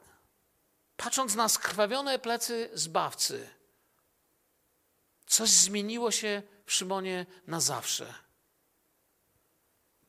patrząc 0.97 1.35
na 1.35 1.49
skrwawione 1.49 2.19
plecy 2.19 2.69
zbawcy, 2.73 3.49
coś 5.25 5.49
zmieniło 5.49 6.11
się 6.11 6.43
w 6.65 6.73
Szymonie 6.73 7.25
na 7.47 7.59
zawsze. 7.59 8.13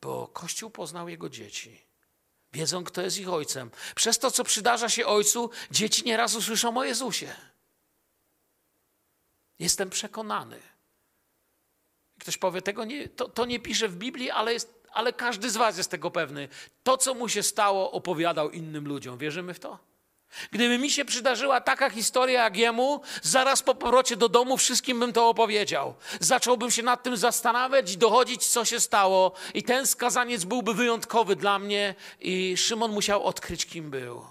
Bo 0.01 0.27
Kościół 0.27 0.69
poznał 0.69 1.09
jego 1.09 1.29
dzieci. 1.29 1.87
Wiedzą, 2.53 2.83
kto 2.83 3.01
jest 3.01 3.17
ich 3.17 3.29
ojcem. 3.29 3.71
Przez 3.95 4.19
to, 4.19 4.31
co 4.31 4.43
przydarza 4.43 4.89
się 4.89 5.05
ojcu, 5.05 5.49
dzieci 5.71 6.05
nieraz 6.05 6.35
usłyszą 6.35 6.77
o 6.77 6.83
Jezusie. 6.83 7.35
Jestem 9.59 9.89
przekonany. 9.89 10.61
Ktoś 12.19 12.37
powie, 12.37 12.61
tego 12.61 12.85
nie, 12.85 13.09
to, 13.09 13.29
to 13.29 13.45
nie 13.45 13.59
pisze 13.59 13.87
w 13.87 13.95
Biblii, 13.95 14.31
ale 14.31 14.53
jest 14.53 14.76
ale 14.97 15.13
każdy 15.13 15.49
z 15.49 15.57
Was 15.57 15.77
jest 15.77 15.91
tego 15.91 16.11
pewny. 16.11 16.47
To, 16.83 16.97
co 16.97 17.13
mu 17.13 17.29
się 17.29 17.43
stało, 17.43 17.91
opowiadał 17.91 18.49
innym 18.49 18.87
ludziom. 18.87 19.17
Wierzymy 19.17 19.53
w 19.53 19.59
to? 19.59 19.79
Gdyby 20.51 20.77
mi 20.77 20.91
się 20.91 21.05
przydarzyła 21.05 21.61
taka 21.61 21.89
historia 21.89 22.43
jak 22.43 22.57
jemu, 22.57 23.01
zaraz 23.21 23.63
po 23.63 23.75
powrocie 23.75 24.15
do 24.15 24.29
domu 24.29 24.57
wszystkim 24.57 24.99
bym 24.99 25.13
to 25.13 25.29
opowiedział. 25.29 25.95
Zacząłbym 26.19 26.71
się 26.71 26.83
nad 26.83 27.03
tym 27.03 27.17
zastanawiać 27.17 27.91
i 27.91 27.97
dochodzić, 27.97 28.45
co 28.45 28.65
się 28.65 28.79
stało. 28.79 29.31
I 29.53 29.63
ten 29.63 29.87
skazaniec 29.87 30.43
byłby 30.43 30.73
wyjątkowy 30.73 31.35
dla 31.35 31.59
mnie, 31.59 31.95
i 32.19 32.57
Szymon 32.57 32.91
musiał 32.91 33.23
odkryć, 33.23 33.65
kim 33.65 33.89
był. 33.89 34.25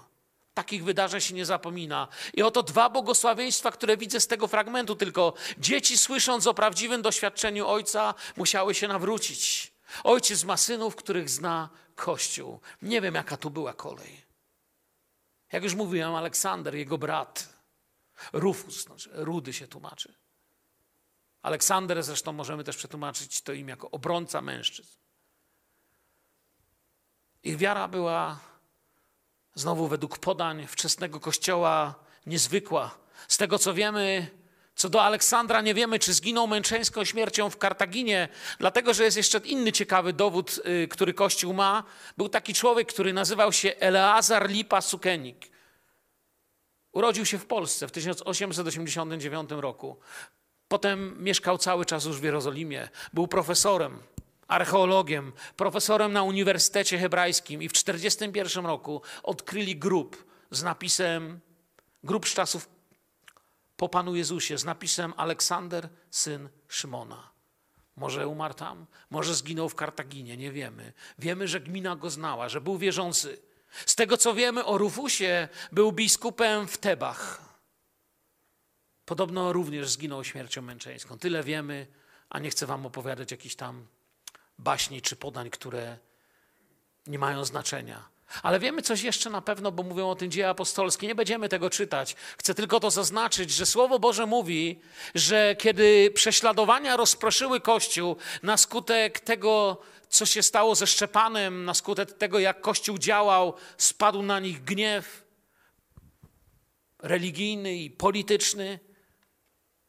Takich 0.53 0.83
wydarzeń 0.83 1.21
się 1.21 1.33
nie 1.33 1.45
zapomina. 1.45 2.07
I 2.33 2.43
oto 2.43 2.63
dwa 2.63 2.89
błogosławieństwa, 2.89 3.71
które 3.71 3.97
widzę 3.97 4.19
z 4.19 4.27
tego 4.27 4.47
fragmentu, 4.47 4.95
tylko 4.95 5.33
dzieci, 5.57 5.97
słysząc 5.97 6.47
o 6.47 6.53
prawdziwym 6.53 7.01
doświadczeniu 7.01 7.67
ojca, 7.67 8.13
musiały 8.37 8.75
się 8.75 8.87
nawrócić. 8.87 9.76
Ojciec 10.03 10.43
ma 10.43 10.57
synów, 10.57 10.95
których 10.95 11.29
zna 11.29 11.69
Kościół. 11.95 12.59
Nie 12.81 13.01
wiem, 13.01 13.15
jaka 13.15 13.37
tu 13.37 13.49
była 13.49 13.73
kolej. 13.73 14.25
Jak 15.51 15.63
już 15.63 15.75
mówiłem, 15.75 16.15
Aleksander, 16.15 16.75
jego 16.75 16.97
brat, 16.97 17.53
Rufus, 18.33 18.83
znaczy 18.83 19.09
Rudy 19.13 19.53
się 19.53 19.67
tłumaczy. 19.67 20.15
Aleksander 21.41 22.03
zresztą 22.03 22.33
możemy 22.33 22.63
też 22.63 22.77
przetłumaczyć 22.77 23.41
to 23.41 23.53
imię 23.53 23.69
jako 23.69 23.91
obrońca 23.91 24.41
mężczyzn. 24.41 24.97
Ich 27.43 27.57
wiara 27.57 27.87
była 27.87 28.39
znowu 29.53 29.87
według 29.87 30.19
podań 30.19 30.67
wczesnego 30.67 31.19
kościoła 31.19 31.95
niezwykła. 32.25 32.97
Z 33.27 33.37
tego 33.37 33.59
co 33.59 33.73
wiemy, 33.73 34.27
Co 34.77 34.89
do 34.89 35.03
Aleksandra 35.03 35.61
nie 35.61 35.73
wiemy, 35.73 35.99
czy 35.99 36.13
zginął 36.13 36.47
męczeńską 36.47 37.05
śmiercią 37.05 37.49
w 37.49 37.57
Kartaginie, 37.57 38.29
dlatego 38.59 38.93
że 38.93 39.03
jest 39.03 39.17
jeszcze 39.17 39.37
inny 39.37 39.71
ciekawy 39.71 40.13
dowód, 40.13 40.61
y, 40.83 40.87
który 40.87 41.13
Kościół 41.13 41.53
ma. 41.53 41.83
Był 42.17 42.29
taki 42.29 42.53
człowiek, 42.53 42.87
który 42.87 43.13
nazywał 43.13 43.53
się 43.53 43.75
Eleazar 43.79 44.49
Lipa 44.49 44.81
Sukenik. 44.81 45.49
Urodził 46.91 47.25
się 47.25 47.37
w 47.37 47.45
Polsce 47.45 47.87
w 47.87 47.91
1889 47.91 49.49
roku. 49.61 49.97
Potem 50.67 51.23
mieszkał 51.23 51.57
cały 51.57 51.85
czas 51.85 52.05
już 52.05 52.19
w 52.19 52.23
Jerozolimie. 52.23 52.89
Był 53.13 53.27
profesorem, 53.27 53.99
archeologiem, 54.47 55.33
profesorem 55.55 56.13
na 56.13 56.23
Uniwersytecie 56.23 56.97
Hebrajskim 56.97 57.63
i 57.63 57.69
w 57.69 57.73
1941 57.73 58.65
roku 58.65 59.01
odkryli 59.23 59.75
grób 59.75 60.25
z 60.51 60.63
napisem, 60.63 61.39
grób 62.03 62.27
z 62.27 62.33
czasów 62.33 62.76
po 63.77 63.89
Panu 63.89 64.15
Jezusie, 64.15 64.57
z 64.57 64.65
napisem 64.65 65.13
Aleksander, 65.17 65.89
syn 66.11 66.49
Szymona. 66.67 67.29
Może 67.95 68.27
umarł 68.27 68.53
tam, 68.53 68.85
może 69.09 69.35
zginął 69.35 69.69
w 69.69 69.75
Kartaginie, 69.75 70.37
nie 70.37 70.51
wiemy. 70.51 70.93
Wiemy, 71.19 71.47
że 71.47 71.59
gmina 71.59 71.95
go 71.95 72.09
znała, 72.09 72.49
że 72.49 72.61
był 72.61 72.77
wierzący. 72.77 73.41
Z 73.85 73.95
tego 73.95 74.17
co 74.17 74.33
wiemy 74.33 74.65
o 74.65 74.77
Rufusie, 74.77 75.47
był 75.71 75.91
biskupem 75.91 76.67
w 76.67 76.77
Tebach. 76.77 77.41
Podobno 79.05 79.53
również 79.53 79.89
zginął 79.89 80.23
śmiercią 80.23 80.61
męczeńską. 80.61 81.17
Tyle 81.19 81.43
wiemy, 81.43 81.87
a 82.29 82.39
nie 82.39 82.49
chcę 82.49 82.65
wam 82.65 82.85
opowiadać 82.85 83.31
jakichś 83.31 83.55
tam 83.55 83.87
baśni 84.57 85.01
czy 85.01 85.15
podań, 85.15 85.49
które 85.49 85.97
nie 87.07 87.19
mają 87.19 87.45
znaczenia. 87.45 88.16
Ale 88.43 88.59
wiemy 88.59 88.81
coś 88.81 89.01
jeszcze 89.01 89.29
na 89.29 89.41
pewno, 89.41 89.71
bo 89.71 89.83
mówią 89.83 90.09
o 90.09 90.15
tym 90.15 90.31
dzieje 90.31 90.49
apostolskie. 90.49 91.07
Nie 91.07 91.15
będziemy 91.15 91.49
tego 91.49 91.69
czytać. 91.69 92.15
Chcę 92.37 92.53
tylko 92.53 92.79
to 92.79 92.91
zaznaczyć, 92.91 93.51
że 93.51 93.65
Słowo 93.65 93.99
Boże 93.99 94.25
mówi, 94.25 94.79
że 95.15 95.55
kiedy 95.59 96.11
prześladowania 96.11 96.97
rozproszyły 96.97 97.61
Kościół 97.61 98.15
na 98.43 98.57
skutek 98.57 99.19
tego, 99.19 99.81
co 100.09 100.25
się 100.25 100.43
stało 100.43 100.75
ze 100.75 100.87
Szczepanem, 100.87 101.65
na 101.65 101.73
skutek 101.73 102.13
tego, 102.13 102.39
jak 102.39 102.61
Kościół 102.61 102.97
działał, 102.97 103.53
spadł 103.77 104.21
na 104.21 104.39
nich 104.39 104.63
gniew 104.63 105.23
religijny 106.99 107.75
i 107.75 107.89
polityczny. 107.89 108.79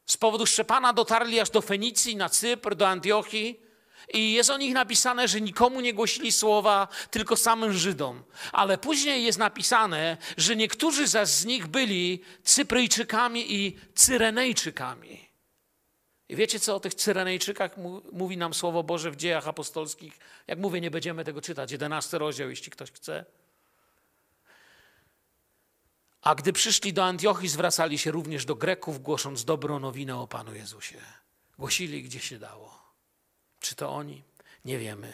Z 0.07 0.17
powodu 0.17 0.47
Szczepana 0.47 0.93
dotarli 0.93 1.41
aż 1.41 1.51
do 1.51 1.61
Fenicji, 1.61 2.17
na 2.17 2.29
Cypr, 2.29 2.75
do 2.75 2.89
Antiochii. 2.89 3.68
I 4.15 4.33
jest 4.33 4.51
o 4.51 4.59
nich 4.59 4.75
napisane, 4.75 5.29
że 5.29 5.41
nikomu 5.41 5.81
nie 5.81 5.95
głosili 5.95 6.33
słowa, 6.33 6.89
tylko 7.11 7.37
samym 7.37 7.73
Żydom. 7.73 8.23
Ale 8.53 8.79
później 8.79 9.25
jest 9.25 9.39
napisane, 9.39 10.17
że 10.37 10.57
niektórzy 10.57 11.07
z 11.27 11.45
nich 11.45 11.67
byli 11.67 12.23
Cypryjczykami 12.45 13.55
i 13.55 13.77
Cyrenejczykami. 13.95 15.29
I 16.29 16.37
wiecie, 16.37 16.61
co 16.61 16.77
o 16.77 16.81
tych 16.81 16.95
Cyrenejczykach 16.95 17.77
mówi 18.13 18.37
nam 18.37 18.55
Słowo 18.55 18.83
Boże 18.83 19.11
w 19.11 19.17
dziejach 19.17 19.49
apostolskich? 19.49 20.19
Jak 20.47 20.59
mówię, 20.59 20.81
nie 20.81 20.91
będziemy 20.91 21.25
tego 21.25 21.41
czytać. 21.41 21.73
Jedenasty 21.73 22.19
rozdział, 22.19 22.51
jeśli 22.51 22.71
ktoś 22.71 22.93
chce. 22.93 23.25
A 26.23 26.35
gdy 26.35 26.53
przyszli 26.53 26.93
do 26.93 27.05
Antiochii, 27.05 27.49
zwracali 27.49 27.99
się 27.99 28.11
również 28.11 28.45
do 28.45 28.55
Greków, 28.55 29.03
głosząc 29.03 29.45
dobrą 29.45 29.79
nowinę 29.79 30.21
o 30.21 30.27
Panu 30.27 30.55
Jezusie. 30.55 30.99
Głosili, 31.59 32.03
gdzie 32.03 32.21
się 32.21 32.39
dało. 32.39 32.88
Czy 33.61 33.75
to 33.75 33.91
oni? 33.91 34.25
Nie 34.65 34.79
wiemy. 34.79 35.13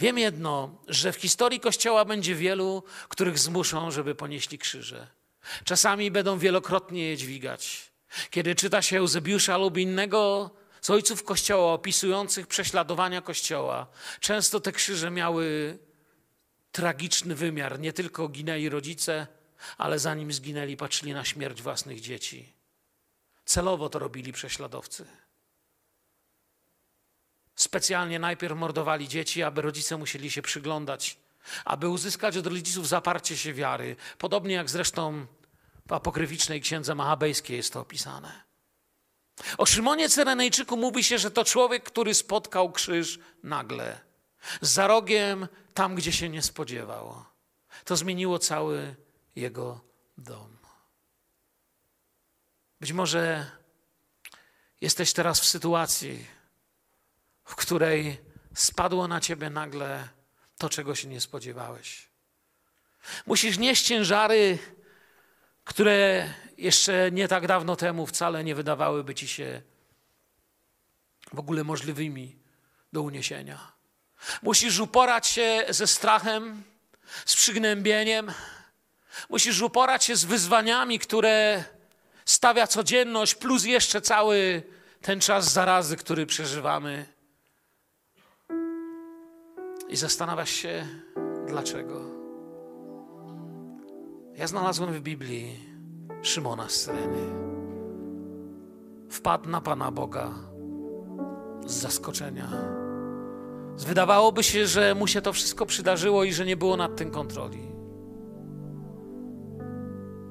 Wiem 0.00 0.18
jedno, 0.18 0.82
że 0.88 1.12
w 1.12 1.16
historii 1.16 1.60
Kościoła 1.60 2.04
będzie 2.04 2.34
wielu, 2.34 2.82
których 3.08 3.38
zmuszą, 3.38 3.90
żeby 3.90 4.14
ponieśli 4.14 4.58
krzyże. 4.58 5.06
Czasami 5.64 6.10
będą 6.10 6.38
wielokrotnie 6.38 7.08
je 7.08 7.16
dźwigać. 7.16 7.92
Kiedy 8.30 8.54
czyta 8.54 8.82
się 8.82 8.98
Eusebiusza 8.98 9.56
lub 9.56 9.76
innego 9.76 10.50
z 10.80 10.90
ojców 10.90 11.24
Kościoła 11.24 11.72
opisujących 11.72 12.46
prześladowania 12.46 13.22
Kościoła, 13.22 13.86
często 14.20 14.60
te 14.60 14.72
krzyże 14.72 15.10
miały 15.10 15.78
tragiczny 16.72 17.34
wymiar. 17.34 17.80
Nie 17.80 17.92
tylko 17.92 18.28
ginęli 18.28 18.68
rodzice, 18.68 19.26
ale 19.78 19.98
zanim 19.98 20.32
zginęli, 20.32 20.76
patrzyli 20.76 21.12
na 21.12 21.24
śmierć 21.24 21.62
własnych 21.62 22.00
dzieci. 22.00 22.52
Celowo 23.44 23.88
to 23.88 23.98
robili 23.98 24.32
prześladowcy. 24.32 25.06
Specjalnie 27.58 28.18
najpierw 28.18 28.56
mordowali 28.56 29.08
dzieci, 29.08 29.42
aby 29.42 29.62
rodzice 29.62 29.96
musieli 29.96 30.30
się 30.30 30.42
przyglądać, 30.42 31.18
aby 31.64 31.88
uzyskać 31.88 32.36
od 32.36 32.46
rodziców 32.46 32.88
zaparcie 32.88 33.36
się 33.36 33.54
wiary. 33.54 33.96
Podobnie 34.18 34.54
jak 34.54 34.70
zresztą 34.70 35.26
w 35.86 35.92
apokryficznej 35.92 36.60
księdze 36.60 36.94
machabejskiej 36.94 37.56
jest 37.56 37.72
to 37.72 37.80
opisane. 37.80 38.42
O 39.58 39.66
Szymonie 39.66 40.08
Cyrenejczyku 40.08 40.76
mówi 40.76 41.04
się, 41.04 41.18
że 41.18 41.30
to 41.30 41.44
człowiek, 41.44 41.84
który 41.84 42.14
spotkał 42.14 42.72
krzyż 42.72 43.18
nagle, 43.42 44.00
za 44.60 44.86
rogiem, 44.86 45.48
tam 45.74 45.94
gdzie 45.94 46.12
się 46.12 46.28
nie 46.28 46.42
spodziewał. 46.42 47.24
To 47.84 47.96
zmieniło 47.96 48.38
cały 48.38 48.94
jego 49.36 49.80
dom. 50.18 50.56
Być 52.80 52.92
może 52.92 53.50
jesteś 54.80 55.12
teraz 55.12 55.40
w 55.40 55.44
sytuacji, 55.44 56.37
w 57.48 57.56
której 57.56 58.20
spadło 58.54 59.08
na 59.08 59.20
ciebie 59.20 59.50
nagle 59.50 60.08
to, 60.58 60.68
czego 60.68 60.94
się 60.94 61.08
nie 61.08 61.20
spodziewałeś. 61.20 62.08
Musisz 63.26 63.58
nieść 63.58 63.86
ciężary, 63.86 64.58
które 65.64 66.28
jeszcze 66.58 67.10
nie 67.12 67.28
tak 67.28 67.46
dawno 67.46 67.76
temu 67.76 68.06
wcale 68.06 68.44
nie 68.44 68.54
wydawałyby 68.54 69.14
ci 69.14 69.28
się 69.28 69.62
w 71.32 71.38
ogóle 71.38 71.64
możliwymi 71.64 72.36
do 72.92 73.02
uniesienia. 73.02 73.72
Musisz 74.42 74.78
uporać 74.78 75.26
się 75.26 75.64
ze 75.68 75.86
strachem, 75.86 76.62
z 77.26 77.36
przygnębieniem. 77.36 78.32
Musisz 79.28 79.60
uporać 79.60 80.04
się 80.04 80.16
z 80.16 80.24
wyzwaniami, 80.24 80.98
które 80.98 81.64
stawia 82.24 82.66
codzienność, 82.66 83.34
plus 83.34 83.64
jeszcze 83.64 84.00
cały 84.00 84.62
ten 85.02 85.20
czas 85.20 85.52
zarazy, 85.52 85.96
który 85.96 86.26
przeżywamy 86.26 87.17
i 89.88 89.96
zastanawiasz 89.96 90.50
się, 90.50 90.86
dlaczego. 91.46 92.00
Ja 94.34 94.46
znalazłem 94.46 94.92
w 94.92 95.00
Biblii 95.00 95.68
Szymona 96.22 96.68
z 96.68 96.72
Syreny. 96.72 97.48
Wpadł 99.10 99.48
na 99.48 99.60
Pana 99.60 99.90
Boga 99.90 100.30
z 101.66 101.72
zaskoczenia. 101.72 102.48
Wydawałoby 103.78 104.42
się, 104.42 104.66
że 104.66 104.94
mu 104.94 105.06
się 105.06 105.20
to 105.20 105.32
wszystko 105.32 105.66
przydarzyło 105.66 106.24
i 106.24 106.32
że 106.32 106.46
nie 106.46 106.56
było 106.56 106.76
nad 106.76 106.96
tym 106.96 107.10
kontroli. 107.10 107.68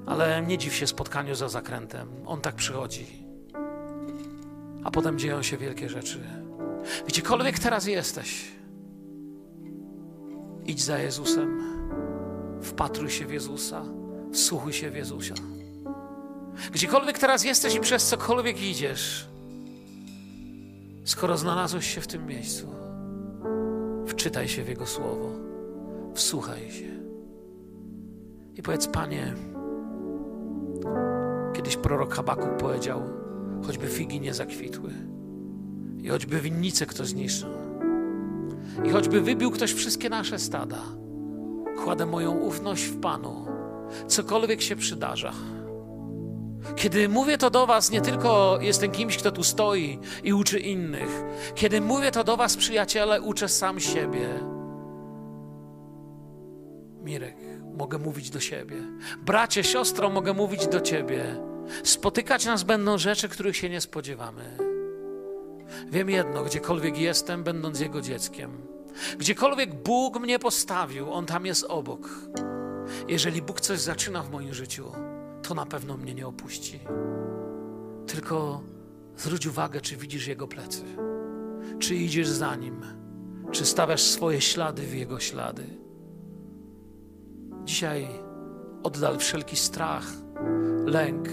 Ale 0.05 0.41
nie 0.41 0.57
dziw 0.57 0.73
się 0.75 0.87
spotkaniu 0.87 1.35
za 1.35 1.49
zakrętem. 1.49 2.09
On 2.25 2.41
tak 2.41 2.55
przychodzi. 2.55 3.05
A 4.83 4.91
potem 4.91 5.19
dzieją 5.19 5.41
się 5.41 5.57
wielkie 5.57 5.89
rzeczy. 5.89 6.19
Gdziekolwiek 7.07 7.59
teraz 7.59 7.85
jesteś, 7.87 8.51
Idź 10.67 10.83
za 10.83 10.99
Jezusem, 10.99 11.61
wpatruj 12.61 13.09
się 13.09 13.25
w 13.25 13.31
Jezusa, 13.31 13.83
wsłuchuj 14.33 14.73
się 14.73 14.91
w 14.91 14.95
Jezusa. 14.95 15.33
Gdziekolwiek 16.71 17.19
teraz 17.19 17.45
jesteś 17.45 17.75
i 17.75 17.79
przez 17.79 18.05
cokolwiek 18.05 18.61
idziesz, 18.61 19.27
skoro 21.03 21.37
znalazłeś 21.37 21.95
się 21.95 22.01
w 22.01 22.07
tym 22.07 22.25
miejscu, 22.25 22.67
wczytaj 24.07 24.47
się 24.47 24.63
w 24.63 24.67
Jego 24.67 24.85
słowo, 24.85 25.29
wsłuchaj 26.13 26.71
się. 26.71 26.97
I 28.55 28.61
powiedz: 28.61 28.87
Panie, 28.87 29.33
kiedyś 31.53 31.77
prorok 31.77 32.13
Habakuk 32.13 32.57
powiedział: 32.57 33.01
choćby 33.65 33.87
figi 33.87 34.21
nie 34.21 34.33
zakwitły 34.33 34.93
i 35.97 36.09
choćby 36.09 36.41
winnice 36.41 36.85
kto 36.85 37.05
zniszczył, 37.05 37.49
i 38.85 38.89
choćby 38.89 39.21
wybił 39.21 39.51
ktoś 39.51 39.73
wszystkie 39.73 40.09
nasze 40.09 40.39
stada, 40.39 40.81
kładę 41.83 42.05
moją 42.05 42.31
ufność 42.31 42.83
w 42.83 42.99
Panu, 42.99 43.45
cokolwiek 44.07 44.61
się 44.61 44.75
przydarza. 44.75 45.33
Kiedy 46.75 47.09
mówię 47.09 47.37
to 47.37 47.49
do 47.49 47.67
Was, 47.67 47.91
nie 47.91 48.01
tylko 48.01 48.59
jestem 48.61 48.91
kimś, 48.91 49.17
kto 49.17 49.31
tu 49.31 49.43
stoi 49.43 49.99
i 50.23 50.33
uczy 50.33 50.59
innych. 50.59 51.23
Kiedy 51.55 51.81
mówię 51.81 52.11
to 52.11 52.23
do 52.23 52.37
Was, 52.37 52.57
przyjaciele, 52.57 53.21
uczę 53.21 53.49
sam 53.49 53.79
siebie. 53.79 54.27
Mirek, 57.03 57.35
mogę 57.77 57.97
mówić 57.97 58.29
do 58.29 58.39
siebie. 58.39 58.75
Bracie, 59.25 59.63
siostro, 59.63 60.09
mogę 60.09 60.33
mówić 60.33 60.67
do 60.67 60.81
Ciebie. 60.81 61.35
Spotykać 61.83 62.45
nas 62.45 62.63
będą 62.63 62.97
rzeczy, 62.97 63.29
których 63.29 63.57
się 63.57 63.69
nie 63.69 63.81
spodziewamy. 63.81 64.66
Wiem 65.91 66.09
jedno, 66.09 66.43
gdziekolwiek 66.43 66.97
jestem, 66.97 67.43
będąc 67.43 67.79
Jego 67.79 68.01
dzieckiem, 68.01 68.51
gdziekolwiek 69.19 69.83
Bóg 69.83 70.19
mnie 70.19 70.39
postawił, 70.39 71.13
On 71.13 71.25
tam 71.25 71.45
jest 71.45 71.63
obok. 71.63 72.09
Jeżeli 73.07 73.41
Bóg 73.41 73.61
coś 73.61 73.79
zaczyna 73.79 74.23
w 74.23 74.31
moim 74.31 74.53
życiu, 74.53 74.91
to 75.43 75.53
na 75.53 75.65
pewno 75.65 75.97
mnie 75.97 76.13
nie 76.13 76.27
opuści. 76.27 76.79
Tylko 78.07 78.61
zwróć 79.17 79.47
uwagę, 79.47 79.81
czy 79.81 79.97
widzisz 79.97 80.27
Jego 80.27 80.47
plecy, 80.47 80.83
czy 81.79 81.95
idziesz 81.95 82.27
za 82.27 82.55
Nim, 82.55 82.81
czy 83.51 83.65
stawiasz 83.65 84.01
swoje 84.01 84.41
ślady 84.41 84.81
w 84.81 84.95
Jego 84.95 85.19
ślady. 85.19 85.63
Dzisiaj 87.65 88.07
oddal 88.83 89.17
wszelki 89.17 89.55
strach, 89.55 90.05
lęk. 90.85 91.29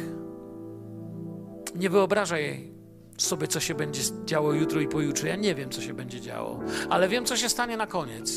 Nie 1.75 1.91
wyobrażaj 1.91 2.74
sobie, 3.19 3.49
co 3.49 3.61
się 3.61 3.75
będzie 3.75 4.03
działo 4.25 4.53
jutro 4.53 4.81
i 4.81 4.89
pojutrze. 4.89 5.29
Ja 5.29 5.37
nie 5.37 5.55
wiem, 5.55 5.71
co 5.71 5.81
się 5.81 5.95
będzie 5.95 6.21
działo, 6.21 6.61
ale 6.91 7.09
wiem, 7.09 7.25
co 7.25 7.37
się 7.37 7.49
stanie 7.49 7.77
na 7.77 7.87
koniec. 7.87 8.31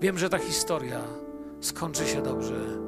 Wiem, 0.00 0.18
że 0.18 0.28
ta 0.28 0.38
historia 0.38 1.00
skończy 1.60 2.06
się 2.06 2.22
dobrze 2.22 2.82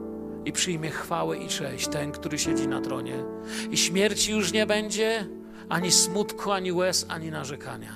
i 0.44 0.52
przyjmie 0.52 0.90
chwałę 0.90 1.38
i 1.38 1.48
cześć 1.48 1.88
ten, 1.88 2.12
który 2.12 2.38
siedzi 2.38 2.68
na 2.68 2.80
tronie. 2.80 3.24
I 3.70 3.76
śmierci 3.76 4.32
już 4.32 4.52
nie 4.52 4.66
będzie, 4.66 5.26
ani 5.68 5.92
smutku, 5.92 6.52
ani 6.52 6.72
łez, 6.72 7.06
ani 7.08 7.30
narzekania. 7.30 7.92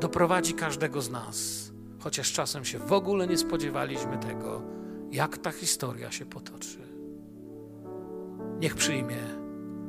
Doprowadzi 0.00 0.54
każdego 0.54 1.02
z 1.02 1.10
nas, 1.10 1.70
chociaż 1.98 2.32
czasem 2.32 2.64
się 2.64 2.78
w 2.78 2.92
ogóle 2.92 3.26
nie 3.26 3.38
spodziewaliśmy 3.38 4.18
tego, 4.18 4.62
jak 5.10 5.38
ta 5.38 5.50
historia 5.50 6.10
się 6.10 6.26
potoczy. 6.26 6.78
Niech 8.60 8.74
przyjmie 8.74 9.18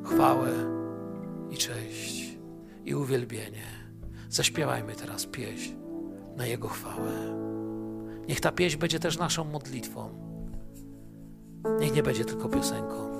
chwałę 0.03 0.49
i 1.51 1.57
cześć 1.57 2.20
i 2.85 2.95
uwielbienie. 2.95 3.63
Zaśpiewajmy 4.29 4.95
teraz 4.95 5.25
pieśń 5.25 5.73
na 6.37 6.45
Jego 6.45 6.67
chwałę. 6.67 7.11
Niech 8.27 8.41
ta 8.41 8.51
pieśń 8.51 8.77
będzie 8.77 8.99
też 8.99 9.17
naszą 9.17 9.43
modlitwą. 9.43 10.09
Niech 11.79 11.95
nie 11.95 12.03
będzie 12.03 12.25
tylko 12.25 12.49
piosenką. 12.49 13.11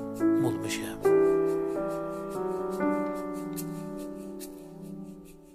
Módlmy 0.41 0.71
się. 0.71 1.20